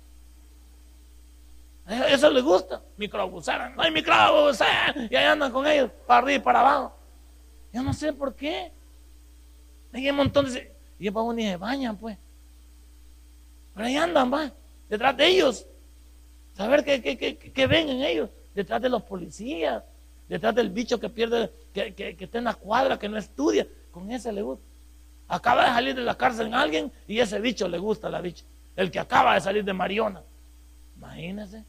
[2.08, 3.70] Eso le gusta, microbusero.
[3.70, 5.06] No hay microbusero.
[5.08, 6.92] Y ahí andan con ellos, para arriba y para abajo.
[7.72, 8.70] Yo no sé por qué.
[9.92, 10.77] Hay un montón de...
[10.98, 12.16] Y ellos para ni se bañan, pues.
[13.74, 14.50] Pero ahí andan, va.
[14.88, 15.66] Detrás de ellos.
[16.56, 19.84] Saber qué, qué, qué, qué ven en ellos detrás de los policías,
[20.28, 23.66] detrás del bicho que pierde, que, que, está en la cuadra, que no estudia.
[23.92, 24.64] Con ese le gusta.
[25.28, 28.20] Acaba de salir de la cárcel en alguien y ese bicho le gusta a la
[28.20, 28.44] bicha.
[28.74, 30.22] El que acaba de salir de Mariona.
[30.96, 31.62] Imagínense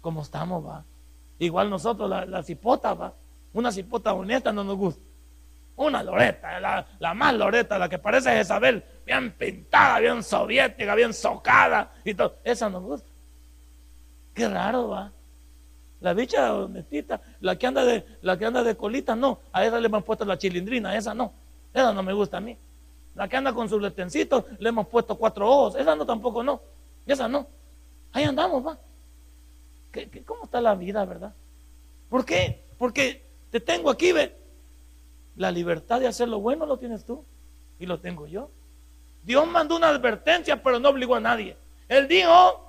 [0.00, 0.84] cómo estamos, va.
[1.38, 3.12] Igual nosotros, la, la cipota, va.
[3.52, 5.02] Una cipota honesta no nos gusta.
[5.78, 11.14] Una loreta, la, la, más loreta, la que parece Jezabel, bien pintada, bien soviética, bien
[11.14, 12.34] socada y todo.
[12.42, 13.08] Esa nos gusta.
[14.34, 15.12] Qué raro, va.
[16.00, 19.38] La bicha honestita, la que anda de, la que anda de colita, no.
[19.52, 21.32] A esa le hemos puesto la chilindrina, esa no.
[21.72, 22.56] Esa no me gusta a mí.
[23.14, 25.76] La que anda con su letencito, le hemos puesto cuatro ojos.
[25.76, 26.60] Esa no tampoco no.
[27.06, 27.46] Esa no.
[28.12, 28.78] Ahí andamos, va.
[29.92, 31.32] ¿Qué, cómo está la vida, verdad?
[32.08, 32.64] ¿Por qué?
[32.78, 34.37] Porque te tengo aquí, ve.
[35.38, 37.24] La libertad de hacer lo bueno lo tienes tú
[37.78, 38.50] y lo tengo yo.
[39.22, 41.56] Dios mandó una advertencia, pero no obligó a nadie.
[41.88, 42.60] Él dijo,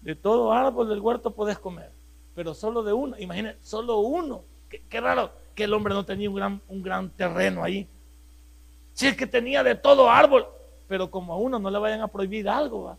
[0.00, 1.92] de todo árbol del huerto podés comer,
[2.34, 3.16] pero solo de uno.
[3.16, 4.42] Imagínense, solo uno.
[4.68, 7.86] Qué, raro que el hombre no tenía un gran, un gran terreno ahí.
[8.92, 10.48] Si es que tenía de todo árbol,
[10.88, 12.96] pero como a uno no le vayan a prohibir algo,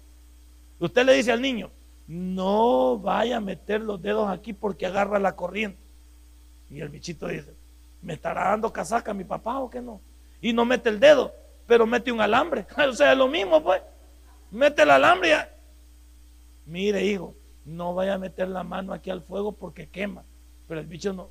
[0.79, 1.69] usted le dice al niño,
[2.07, 5.81] no vaya a meter los dedos aquí porque agarra la corriente.
[6.69, 7.53] Y el bichito dice,
[8.01, 10.01] ¿me estará dando casaca mi papá o qué no?
[10.41, 11.33] Y no mete el dedo,
[11.67, 12.65] pero mete un alambre.
[12.89, 13.81] o sea, es lo mismo, pues.
[14.51, 17.35] Mete el alambre y Mire, hijo,
[17.65, 20.23] no vaya a meter la mano aquí al fuego porque quema.
[20.67, 21.29] Pero el bicho no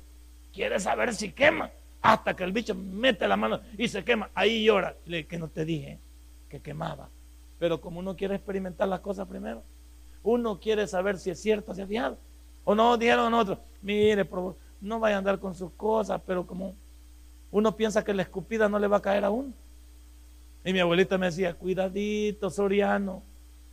[0.53, 1.71] quiere saber si quema.
[2.01, 4.29] Hasta que el bicho mete la mano y se quema.
[4.33, 4.95] Ahí llora.
[5.05, 5.99] Le que no te dije
[6.49, 7.09] que quemaba.
[7.59, 9.63] Pero como uno quiere experimentar las cosas primero,
[10.23, 12.17] uno quiere saber si es cierto, si es fiado.
[12.63, 14.25] O no, dijeron a nosotros, mire,
[14.81, 16.73] no vaya a andar con sus cosas, pero como
[17.51, 19.53] uno piensa que la escupida no le va a caer a uno.
[20.65, 23.23] Y mi abuelita me decía, cuidadito, Soriano,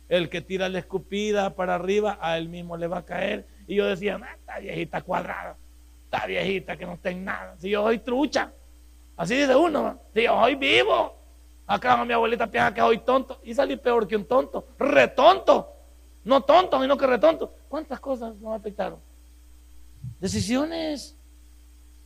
[0.07, 3.45] el que tira la escupida para arriba, a él mismo le va a caer.
[3.67, 5.55] Y yo decía, ah, está viejita cuadrada,
[6.05, 7.55] está viejita que no está en nada.
[7.59, 8.51] Si yo soy trucha,
[9.17, 11.15] así dice uno, si yo soy vivo.
[11.67, 15.71] Acá mi abuelita piensa que soy tonto y salí peor que un tonto, retonto.
[16.23, 17.53] No tonto, sino que retonto.
[17.69, 18.99] ¿Cuántas cosas nos afectaron?
[20.19, 21.15] Decisiones.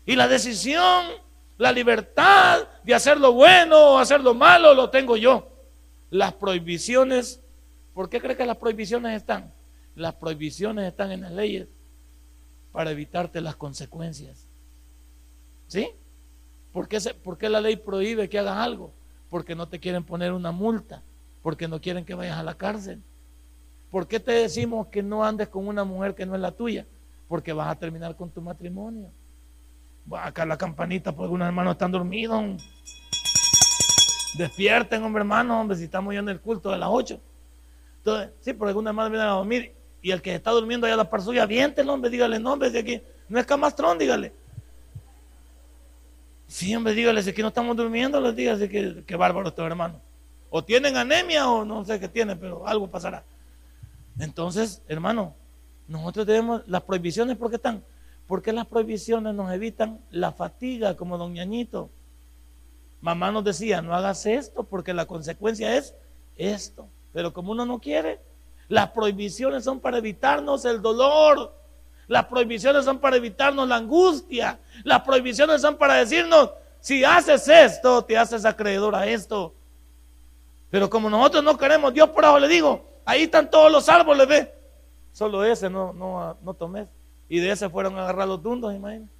[0.06, 1.06] Y la decisión,
[1.58, 5.50] la libertad de hacer lo bueno o hacer lo malo, lo tengo yo.
[6.10, 7.44] Las prohibiciones
[7.94, 9.52] ¿Por qué cree que las prohibiciones están?
[9.96, 11.68] Las prohibiciones están en las leyes
[12.72, 14.48] para evitarte las consecuencias.
[15.68, 15.90] ¿Sí?
[16.72, 18.92] ¿Por qué, ¿Por qué la ley prohíbe que hagas algo?
[19.30, 21.04] Porque no te quieren poner una multa,
[21.44, 23.00] porque no quieren que vayas a la cárcel.
[23.92, 26.88] ¿Por qué te decimos que no andes con una mujer que no es la tuya?
[27.28, 29.12] Porque vas a terminar con tu matrimonio.
[30.12, 32.62] Acá la campanita, porque algunos hermanos están dormidos.
[34.38, 37.20] Despierten, hombre hermano, hombre, si estamos ya en el culto de las 8.
[37.98, 40.98] Entonces, sí, porque alguna madre viene a dormir y el que está durmiendo allá a
[40.98, 44.34] la par suya, el hombre, dígale, no, hombre, de aquí, no es camastrón, dígale.
[46.48, 50.02] Sí, hombre, dígale, si aquí no estamos durmiendo, les dígale que, que bárbaro estos hermanos.
[50.50, 53.24] O tienen anemia o no sé qué tienen, pero algo pasará.
[54.20, 55.36] Entonces, hermano,
[55.88, 57.84] nosotros tenemos las prohibiciones, ¿por qué están?
[58.28, 61.90] Porque las prohibiciones nos evitan la fatiga, como don Ñañito.
[63.02, 65.94] Mamá nos decía, no hagas esto porque la consecuencia es
[66.38, 66.88] esto.
[67.12, 68.20] Pero como uno no quiere,
[68.70, 71.54] las prohibiciones son para evitarnos el dolor.
[72.08, 74.60] Las prohibiciones son para evitarnos la angustia.
[74.84, 79.54] Las prohibiciones son para decirnos, si haces esto, te haces acreedor a esto.
[80.70, 84.28] Pero como nosotros no queremos, Dios por abajo le digo, ahí están todos los árboles,
[84.28, 84.54] ve.
[85.14, 86.88] Solo ese no, no, no tomes.
[87.30, 89.12] Y de ese fueron a agarrar los dundos, imagínate.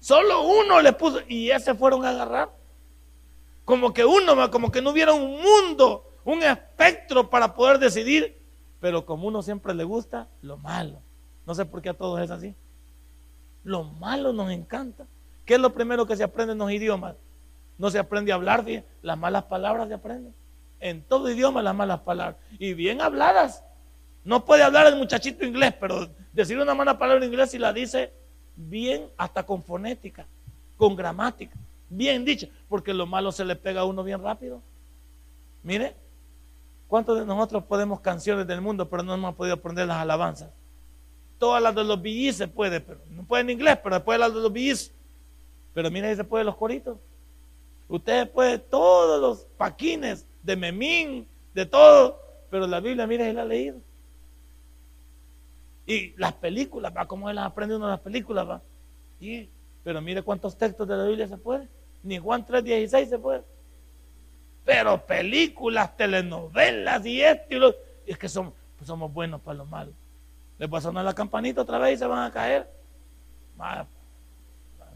[0.00, 2.50] Solo uno le puso, y ese fueron a agarrar.
[3.64, 8.36] Como que uno, como que no hubiera un mundo un espectro para poder decidir,
[8.80, 11.00] pero como uno siempre le gusta, lo malo.
[11.46, 12.54] No sé por qué a todos es así.
[13.62, 15.06] Lo malo nos encanta.
[15.44, 17.14] ¿Qué es lo primero que se aprende en los idiomas?
[17.78, 20.34] No se aprende a hablar, bien, las malas palabras se aprenden.
[20.80, 22.36] En todo idioma las malas palabras.
[22.58, 23.62] Y bien habladas.
[24.26, 27.72] No puede hablar el muchachito inglés, pero decir una mala palabra en inglés y la
[27.72, 28.12] dice
[28.56, 30.26] bien, hasta con fonética,
[30.76, 31.56] con gramática,
[31.88, 34.60] bien dicha, porque lo malo se le pega a uno bien rápido.
[35.62, 35.94] Mire,
[36.88, 40.50] ¿Cuántos de nosotros podemos canciones del mundo, pero no hemos podido aprender las alabanzas?
[41.38, 44.32] Todas las de los BGs se puede, pero no puede en inglés, pero después las
[44.32, 44.92] de los BGs.
[45.74, 46.96] Pero mira, ahí se puede los coritos.
[47.88, 53.42] Usted puede todos los paquines de Memín, de todo, pero la Biblia, mira, él la
[53.42, 53.78] ha leído.
[55.86, 58.62] Y las películas, va, como él las aprende uno las películas, va.
[59.20, 59.48] Y,
[59.84, 61.68] pero mire cuántos textos de la Biblia se puede.
[62.02, 63.42] Ni Juan 3.16 se puede.
[64.64, 67.74] Pero películas, telenovelas y esto y lo...
[68.04, 69.92] es que somos, pues buenos para lo malo.
[70.58, 72.68] Les va a sonar la campanita otra vez y se van a caer.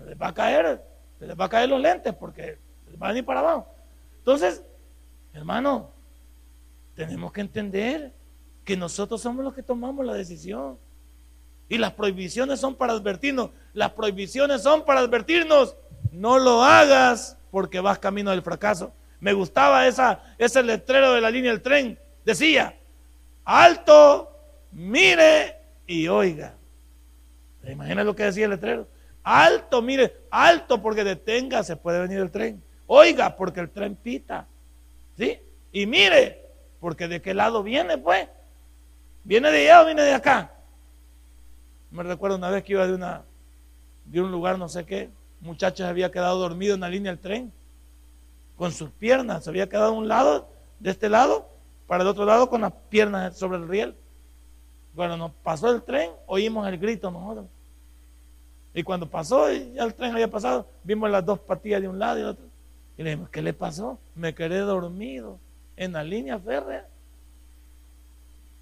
[0.05, 0.83] Les va a caer,
[1.21, 2.59] les va a caer los lentes porque
[2.97, 3.67] van a ir para abajo.
[4.19, 4.63] Entonces,
[5.33, 5.91] hermano,
[6.95, 8.13] tenemos que entender
[8.71, 10.79] que nosotros somos los que tomamos la decisión.
[11.69, 13.51] Y las prohibiciones son para advertirnos.
[13.73, 15.75] Las prohibiciones son para advertirnos.
[16.13, 18.93] No lo hagas porque vas camino del fracaso.
[19.19, 21.99] Me gustaba esa, ese letrero de la línea del tren.
[22.25, 22.79] Decía,
[23.45, 24.39] alto,
[24.71, 25.57] mire
[25.89, 26.55] y oiga.
[27.65, 28.87] ¿Se imagina lo que decía el letrero?
[29.25, 32.63] Alto, mire, alto porque detenga, se puede venir el tren.
[32.87, 34.47] Oiga, porque el tren pita.
[35.19, 35.41] ¿Sí?
[35.73, 36.47] Y mire,
[36.79, 38.29] porque de qué lado viene, pues.
[39.25, 40.53] ¿Viene de allá o viene de acá?
[41.91, 43.23] Me recuerdo una vez que iba de, una,
[44.05, 47.53] de un lugar, no sé qué, muchacho había quedado dormido en la línea del tren
[48.57, 51.49] con sus piernas, se había quedado a un lado, de este lado,
[51.87, 53.97] para el otro lado con las piernas sobre el riel.
[54.95, 57.47] Cuando nos pasó el tren, oímos el grito nosotros.
[58.75, 62.19] Y cuando pasó, ya el tren había pasado, vimos las dos patillas de un lado
[62.19, 62.45] y del otro.
[62.97, 63.99] Y le dijimos, ¿qué le pasó?
[64.15, 65.39] Me quedé dormido
[65.77, 66.87] en la línea férrea.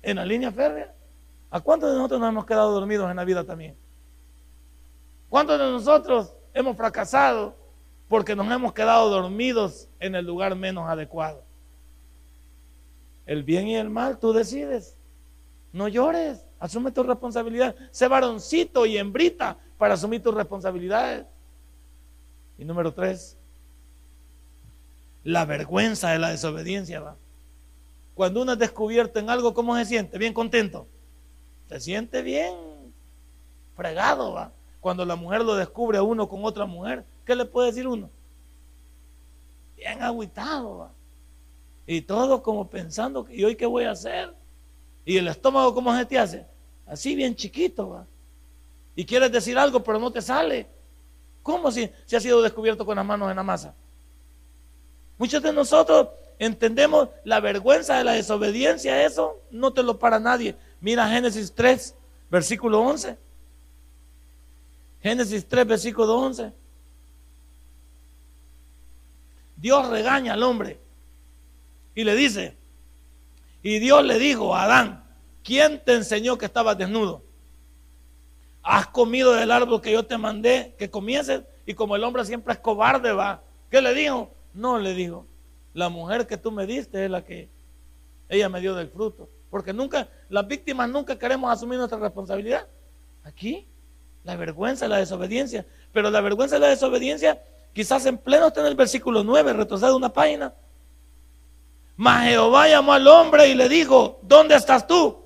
[0.09, 0.95] En la línea férrea.
[1.51, 3.77] ¿A cuántos de nosotros nos hemos quedado dormidos en la vida también?
[5.29, 7.55] ¿Cuántos de nosotros hemos fracasado
[8.09, 11.45] porque nos hemos quedado dormidos en el lugar menos adecuado?
[13.27, 14.97] El bien y el mal tú decides.
[15.75, 17.77] No llores, asume tu responsabilidad.
[17.91, 21.27] Sé varoncito y hembrita para asumir tus responsabilidades.
[22.57, 23.37] Y número tres,
[25.23, 27.17] la vergüenza de la desobediencia va.
[28.19, 30.19] Cuando uno es descubierto en algo, ¿cómo se siente?
[30.19, 30.89] Bien contento.
[31.69, 32.53] Se siente bien
[33.77, 34.51] fregado, va.
[34.81, 38.11] Cuando la mujer lo descubre a uno con otra mujer, ¿qué le puede decir uno?
[39.77, 40.93] Bien agüitado, va.
[41.87, 44.35] Y todo como pensando, ¿y hoy qué voy a hacer?
[45.05, 46.45] Y el estómago, ¿cómo se te hace?
[46.87, 48.07] Así bien chiquito, va.
[48.97, 50.67] Y quieres decir algo, pero no te sale.
[51.41, 53.77] ¿Cómo si, si ha sido descubierto con las manos en la masa?
[55.19, 60.57] Muchos de nosotros entendemos la vergüenza de la desobediencia, eso no te lo para nadie.
[60.81, 61.95] Mira Génesis 3,
[62.31, 63.17] versículo 11.
[65.03, 66.53] Génesis 3, versículo 11.
[69.57, 70.79] Dios regaña al hombre
[71.95, 72.57] y le dice,
[73.63, 75.05] y Dios le dijo a Adán,
[75.43, 77.23] ¿quién te enseñó que estabas desnudo?
[78.63, 82.53] Has comido del árbol que yo te mandé que comieses y como el hombre siempre
[82.53, 83.43] es cobarde, va.
[83.71, 84.31] ¿Qué le dijo?
[84.55, 85.27] No le dijo,
[85.75, 87.49] la mujer que tú me diste es la que
[88.29, 89.29] ella me dio del fruto.
[89.51, 92.67] Porque nunca, las víctimas nunca queremos asumir nuestra responsabilidad.
[93.25, 93.67] Aquí,
[94.25, 95.67] la vergüenza, la desobediencia.
[95.93, 99.95] Pero la vergüenza y la desobediencia, quizás en pleno está en el versículo 9, retrocede
[99.95, 100.53] una página.
[101.97, 105.19] Mas Jehová llamó al hombre y le dijo, ¿dónde estás tú?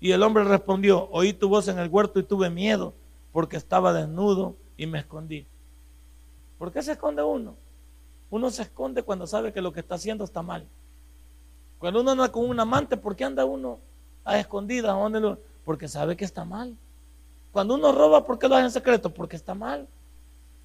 [0.00, 2.94] Y el hombre respondió, oí tu voz en el huerto y tuve miedo,
[3.32, 5.46] porque estaba desnudo y me escondí.
[6.56, 7.56] ¿Por qué se esconde uno?
[8.30, 10.66] Uno se esconde cuando sabe que lo que está haciendo está mal.
[11.78, 13.78] Cuando uno anda con un amante, ¿por qué anda uno
[14.24, 14.94] a escondidas?
[15.64, 16.76] Porque sabe que está mal.
[17.52, 19.10] Cuando uno roba, ¿por qué lo hace en secreto?
[19.10, 19.86] Porque está mal.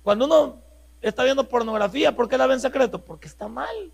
[0.04, 0.58] Cuando uno
[1.02, 3.04] está viendo pornografía, ¿por qué la ve en secreto?
[3.04, 3.91] Porque está mal.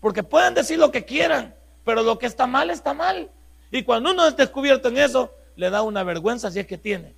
[0.00, 3.30] Porque pueden decir lo que quieran, pero lo que está mal está mal.
[3.70, 7.14] Y cuando uno es descubierto en eso, le da una vergüenza si es que tiene.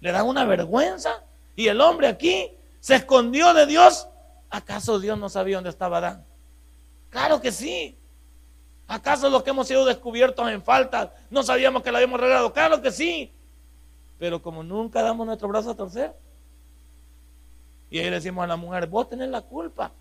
[0.00, 1.24] Le da una vergüenza.
[1.56, 4.08] Y el hombre aquí se escondió de Dios.
[4.50, 6.24] ¿Acaso Dios no sabía dónde estaba Adán?
[7.10, 7.96] Claro que sí.
[8.88, 12.52] ¿Acaso los que hemos sido descubiertos en falta no sabíamos que la habíamos regalado?
[12.52, 13.32] Claro que sí.
[14.18, 16.14] Pero como nunca damos nuestro brazo a torcer.
[17.90, 19.92] Y ahí le decimos a la mujer, vos tenés la culpa.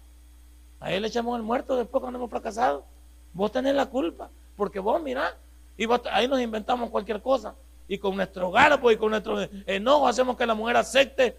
[0.79, 2.85] Ahí le echamos el muerto después cuando hemos fracasado.
[3.33, 4.29] Vos tenés la culpa.
[4.55, 5.35] Porque vos mirá.
[5.77, 7.55] Y ahí nos inventamos cualquier cosa.
[7.87, 11.37] Y con nuestro garbo y con nuestro enojo hacemos que la mujer acepte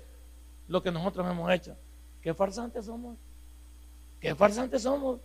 [0.69, 1.77] lo que nosotros hemos hecho.
[2.27, 3.17] Qué farsantes somos.
[4.21, 5.21] Qué farsantes somos.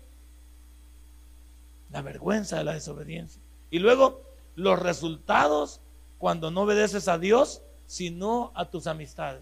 [1.89, 3.41] La vergüenza de la desobediencia.
[3.71, 4.21] Y luego
[4.55, 5.81] los resultados
[6.19, 9.41] cuando no obedeces a Dios, sino a tus amistades.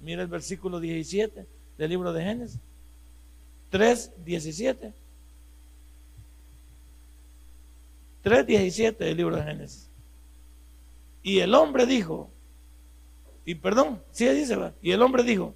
[0.00, 1.46] Mira el versículo 17
[1.78, 2.58] del libro de Génesis.
[3.70, 4.92] 3, 17.
[8.22, 9.88] 3, 17 del libro de Génesis.
[11.22, 12.30] Y el hombre dijo,
[13.44, 15.54] y perdón, sí dice, y el hombre dijo,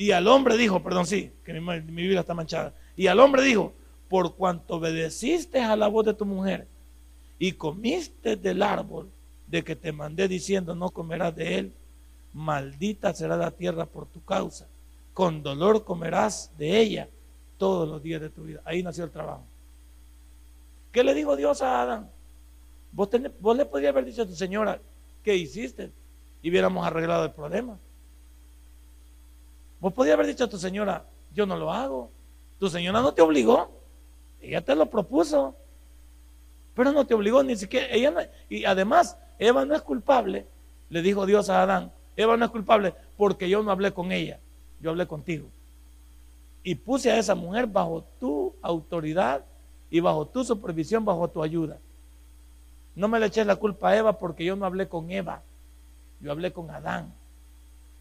[0.00, 2.72] y al hombre dijo, perdón, sí, que mi, mi Biblia está manchada.
[2.96, 3.74] Y al hombre dijo,
[4.08, 6.66] por cuanto obedeciste a la voz de tu mujer
[7.38, 9.10] y comiste del árbol
[9.46, 11.72] de que te mandé diciendo no comerás de él,
[12.32, 14.66] maldita será la tierra por tu causa.
[15.12, 17.06] Con dolor comerás de ella
[17.58, 18.62] todos los días de tu vida.
[18.64, 19.44] Ahí nació el trabajo.
[20.92, 22.10] ¿Qué le dijo Dios a Adán?
[22.90, 24.80] Vos, vos le podrías haber dicho a tu señora,
[25.22, 25.90] ¿qué hiciste?
[26.40, 27.78] Y hubiéramos arreglado el problema.
[29.80, 31.04] Vos podías haber dicho a tu señora,
[31.34, 32.10] yo no lo hago.
[32.58, 33.70] Tu señora no te obligó,
[34.40, 35.54] ella te lo propuso,
[36.74, 37.86] pero no te obligó ni siquiera.
[37.90, 40.46] Ella y además, Eva no es culpable,
[40.90, 44.38] le dijo Dios a Adán, Eva no es culpable porque yo no hablé con ella,
[44.80, 45.48] yo hablé contigo.
[46.62, 49.42] Y puse a esa mujer bajo tu autoridad
[49.90, 51.78] y bajo tu supervisión, bajo tu ayuda.
[52.94, 55.42] No me le eches la culpa a Eva porque yo no hablé con Eva,
[56.20, 57.14] yo hablé con Adán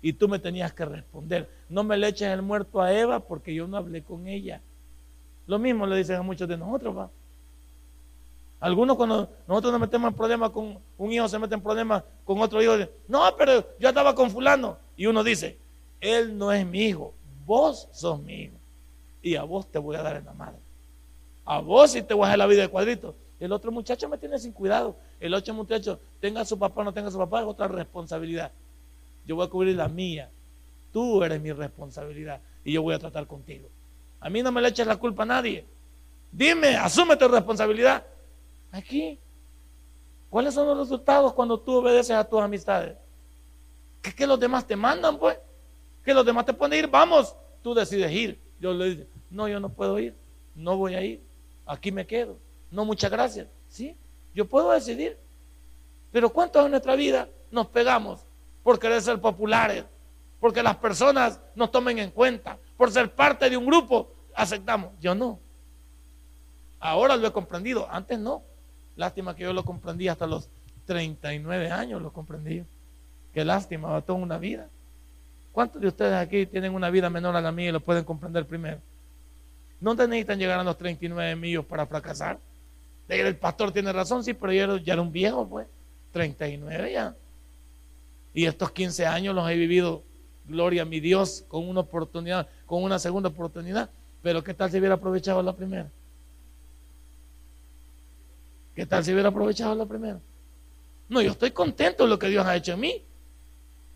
[0.02, 1.50] y tú me tenías que responder.
[1.68, 4.62] No me le eches el muerto a Eva porque yo no hablé con ella.
[5.48, 7.10] Lo mismo le dicen a muchos de nosotros, ¿va?
[8.60, 12.40] Algunos cuando nosotros nos metemos en problemas con un hijo, se mete en problemas con
[12.42, 12.74] otro hijo.
[13.08, 14.78] No, pero yo estaba con fulano.
[14.98, 15.58] Y uno dice,
[16.02, 17.14] él no es mi hijo,
[17.46, 18.56] vos sos mi hijo
[19.22, 20.60] y a vos te voy a dar en la madre.
[21.46, 23.16] A vos sí te voy a hacer la vida de cuadrito.
[23.40, 24.96] El otro muchacho me tiene sin cuidado.
[25.20, 28.52] El otro muchacho, tenga su papá o no tenga su papá, es otra responsabilidad.
[29.30, 30.32] Yo voy a cubrir la mía.
[30.92, 33.70] Tú eres mi responsabilidad y yo voy a tratar contigo.
[34.20, 35.68] A mí no me le eches la culpa a nadie.
[36.32, 38.04] Dime, asume tu responsabilidad.
[38.72, 39.20] Aquí.
[40.32, 42.98] ¿Cuáles son los resultados cuando tú obedeces a tus amistades?
[44.02, 45.38] ¿Que, los demás te mandan, pues?
[46.04, 47.36] Que los demás te pueden ir, vamos.
[47.62, 48.40] Tú decides ir.
[48.60, 50.16] Yo le digo, no, yo no puedo ir.
[50.56, 51.22] No voy a ir.
[51.68, 52.40] Aquí me quedo.
[52.72, 53.48] No, muchas gracias.
[53.68, 53.96] ¿Sí?
[54.34, 55.20] Yo puedo decidir.
[56.12, 58.26] Pero ¿cuántos en nuestra vida nos pegamos
[58.64, 59.86] por querer ser populares?
[60.40, 62.58] Porque las personas nos tomen en cuenta.
[62.78, 64.92] Por ser parte de un grupo, aceptamos.
[65.00, 65.40] Yo no.
[66.80, 67.88] Ahora lo he comprendido.
[67.92, 68.44] Antes no.
[68.96, 70.50] Lástima que yo lo comprendí hasta los
[70.86, 72.64] 39 años, lo comprendí.
[73.34, 74.68] Qué lástima, va toda una vida.
[75.52, 78.46] ¿Cuántos de ustedes aquí tienen una vida menor a la mía y lo pueden comprender
[78.46, 78.80] primero?
[79.80, 82.40] No necesitan llegar a los 39 millos para fracasar.
[83.08, 85.68] El pastor tiene razón, sí, pero yo ya era un viejo, pues.
[86.12, 87.16] 39 ya.
[88.34, 90.04] Y estos 15 años los he vivido,
[90.46, 93.90] gloria a mi Dios, con una oportunidad, con una segunda oportunidad.
[94.22, 95.90] Pero ¿qué tal si hubiera aprovechado la primera?
[98.76, 100.20] ¿Qué tal si hubiera aprovechado la primera?
[101.10, 103.04] No, yo estoy contento de lo que Dios ha hecho en mí.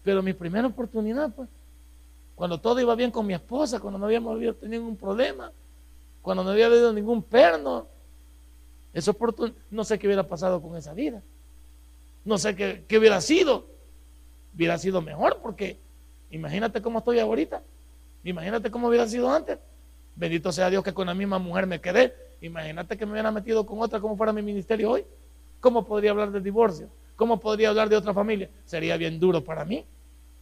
[0.04, 1.48] Pero mi primera oportunidad, pues,
[2.36, 5.52] cuando todo iba bien con mi esposa, cuando no habíamos tenido ningún problema,
[6.22, 7.88] cuando no había habido ningún perno,
[8.94, 9.16] eso
[9.72, 11.22] no sé qué hubiera pasado con esa vida.
[12.26, 13.73] No sé qué hubiera sido.
[14.56, 15.78] Hubiera sido mejor porque
[16.30, 17.62] imagínate cómo estoy ahorita.
[18.24, 19.60] Imagínate cómo hubiera sido antes.
[20.16, 22.14] Bendito sea Dios que con la misma mujer me quedé.
[22.42, 25.06] Imagínate que me hubiera metido con otra como fuera mi ministerio hoy.
[25.60, 26.90] ¿Cómo podría hablar del divorcio?
[27.16, 28.50] ¿Cómo podría hablar de otra familia?
[28.66, 29.86] Sería bien duro para mí.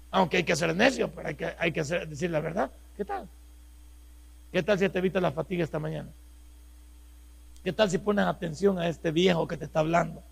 [0.09, 2.71] Aunque hay que ser necio, pero hay que, hay que decir la verdad.
[2.97, 3.27] ¿Qué tal?
[4.51, 6.09] ¿Qué tal si te evitas la fatiga esta mañana?
[7.63, 10.23] ¿Qué tal si pones atención a este viejo que te está hablando?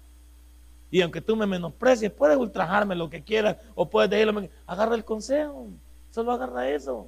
[0.92, 5.06] Y aunque tú me menosprecies, puedes ultrajarme lo que quieras o puedes decirle, agarra el
[5.06, 5.68] consejo,
[6.12, 7.08] solo agarra eso.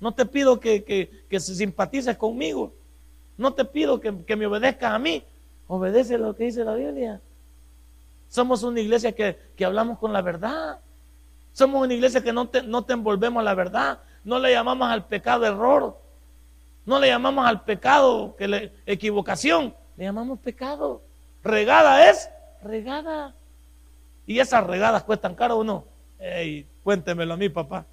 [0.00, 2.72] No te pido que, que, simpatices conmigo,
[3.36, 5.24] no te pido que, me obedezcas a mí,
[5.66, 7.20] obedece lo que dice la Biblia.
[8.28, 10.78] Somos una iglesia que, hablamos con la verdad.
[11.52, 13.98] Somos una iglesia que no te, no te envolvemos a la verdad.
[14.22, 15.98] No le llamamos al pecado error.
[16.88, 21.02] No le llamamos al pecado que equivocación, le llamamos pecado.
[21.42, 22.30] Regada es
[22.62, 23.34] regada.
[24.26, 25.84] ¿Y esas regadas cuestan caro o no?
[26.18, 27.86] Ey, cuéntemelo a mí, papá.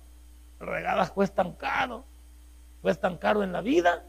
[0.60, 2.04] Regadas cuestan caro.
[2.82, 4.04] Cuestan caro en la vida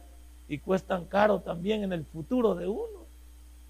[0.48, 3.06] y cuestan caro también en el futuro de uno.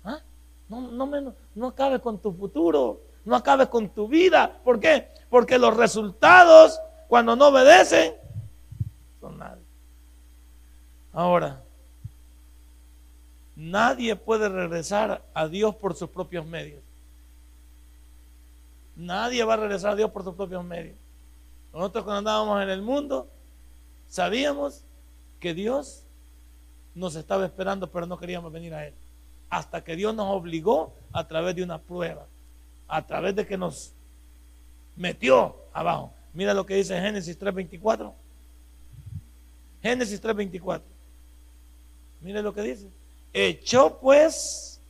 [0.05, 0.21] ¿Ah?
[0.69, 4.61] No, no, no acabe con tu futuro, no acabe con tu vida.
[4.65, 5.09] ¿Por qué?
[5.31, 8.15] Porque los resultados, cuando no obedecen,
[9.21, 9.59] son nada.
[11.13, 11.63] Ahora,
[13.57, 16.83] nadie puede regresar a Dios por sus propios medios.
[18.95, 20.97] Nadie va a regresar a Dios por sus propios medios.
[21.73, 23.29] Nosotros cuando andábamos en el mundo,
[24.09, 24.83] sabíamos
[25.41, 26.05] que Dios
[26.95, 28.95] nos estaba esperando, pero no queríamos venir a Él.
[29.51, 32.27] Hasta que Dios nos obligó a través de una prueba,
[32.89, 33.93] a través de que nos
[34.97, 36.13] metió abajo.
[36.33, 38.13] Mira lo que dice Génesis 3.24.
[39.83, 40.81] Génesis 3.24.
[42.23, 42.89] Mire lo que dice.
[43.39, 44.81] Echó pues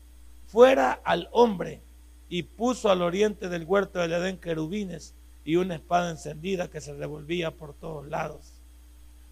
[0.47, 1.81] fuera al hombre
[2.29, 6.95] y puso al oriente del huerto del Edén querubines y una espada encendida que se
[6.95, 8.53] revolvía por todos lados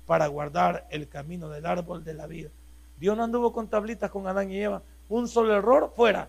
[0.05, 2.51] para guardar el camino del árbol de la vida.
[2.99, 4.83] Dios no anduvo con tablitas con Adán y Eva.
[5.09, 6.29] Un solo error fuera.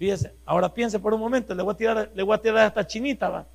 [0.00, 2.84] Fíjese, ahora piense por un momento, le voy a tirar, le voy a tirar esta
[2.84, 3.46] chinita, ¿va?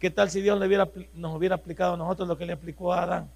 [0.00, 2.92] ¿Qué tal si Dios le hubiera, nos hubiera aplicado a nosotros lo que le aplicó
[2.92, 3.30] a Adán?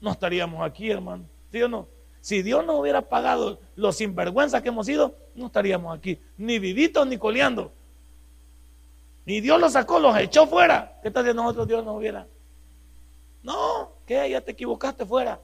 [0.00, 1.24] no estaríamos aquí, hermano.
[1.50, 1.86] ¿Sí o no?
[2.22, 7.04] Si Dios nos hubiera pagado los sinvergüenzas que hemos sido, no estaríamos aquí, ni vivitos
[7.04, 7.72] ni coleando.
[9.26, 11.00] Ni Dios los sacó, los echó fuera.
[11.02, 12.28] ¿Qué tal si nosotros Dios nos hubiera?
[13.42, 14.30] No, ¿qué?
[14.30, 15.40] Ya te equivocaste fuera.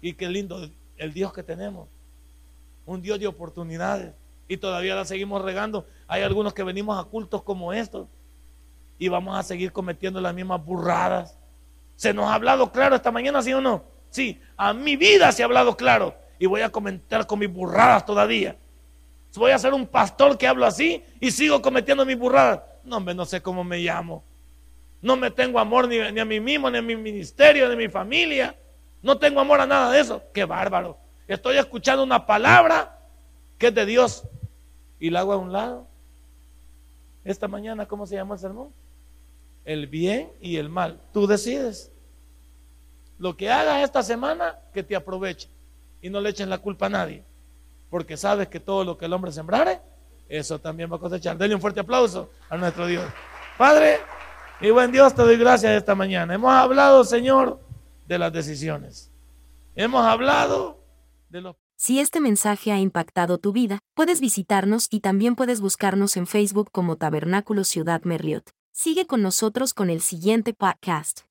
[0.00, 1.88] Y qué lindo el Dios que tenemos.
[2.86, 4.14] Un Dios de oportunidades.
[4.46, 5.84] Y todavía la seguimos regando.
[6.06, 8.06] Hay algunos que venimos a cultos como estos.
[9.00, 11.36] Y vamos a seguir cometiendo las mismas burradas.
[11.96, 13.91] ¿Se nos ha hablado claro esta mañana, sí o no?
[14.12, 16.14] Sí, a mi vida se ha hablado claro.
[16.38, 18.56] Y voy a comentar con mis burradas todavía.
[19.34, 22.60] Voy a ser un pastor que hablo así y sigo cometiendo mis burradas.
[22.84, 24.22] No, hombre, no sé cómo me llamo.
[25.00, 27.88] No me tengo amor ni, a mí mismo, ni a mi ministerio, ni a mi
[27.88, 28.56] familia.
[29.02, 30.22] No tengo amor a nada de eso.
[30.32, 30.96] Qué bárbaro.
[31.26, 33.00] Estoy escuchando una palabra
[33.58, 34.24] que es de Dios
[35.00, 35.88] y la hago a un lado.
[37.24, 38.72] Esta mañana, ¿cómo se llama el sermón?
[39.64, 41.00] el bien y el mal.
[41.12, 41.91] Tú decides.
[43.18, 45.48] Lo que hagas esta semana, que te aproveche
[46.00, 47.24] y no le echen la culpa a nadie,
[47.90, 49.80] porque sabes que todo lo que el hombre sembrare,
[50.28, 51.36] eso también va a cosechar.
[51.36, 53.04] Denle un fuerte aplauso a nuestro Dios.
[53.58, 53.98] Padre,
[54.60, 56.34] y buen Dios, te doy gracias esta mañana.
[56.34, 57.60] Hemos hablado, Señor,
[58.06, 59.10] de las decisiones.
[59.74, 60.78] Hemos hablado
[61.28, 61.56] de los...
[61.76, 66.70] Si este mensaje ha impactado tu vida, puedes visitarnos y también puedes buscarnos en Facebook
[66.70, 68.50] como Tabernáculo Ciudad Merliot.
[68.72, 71.22] Sigue con nosotros con el siguiente podcast.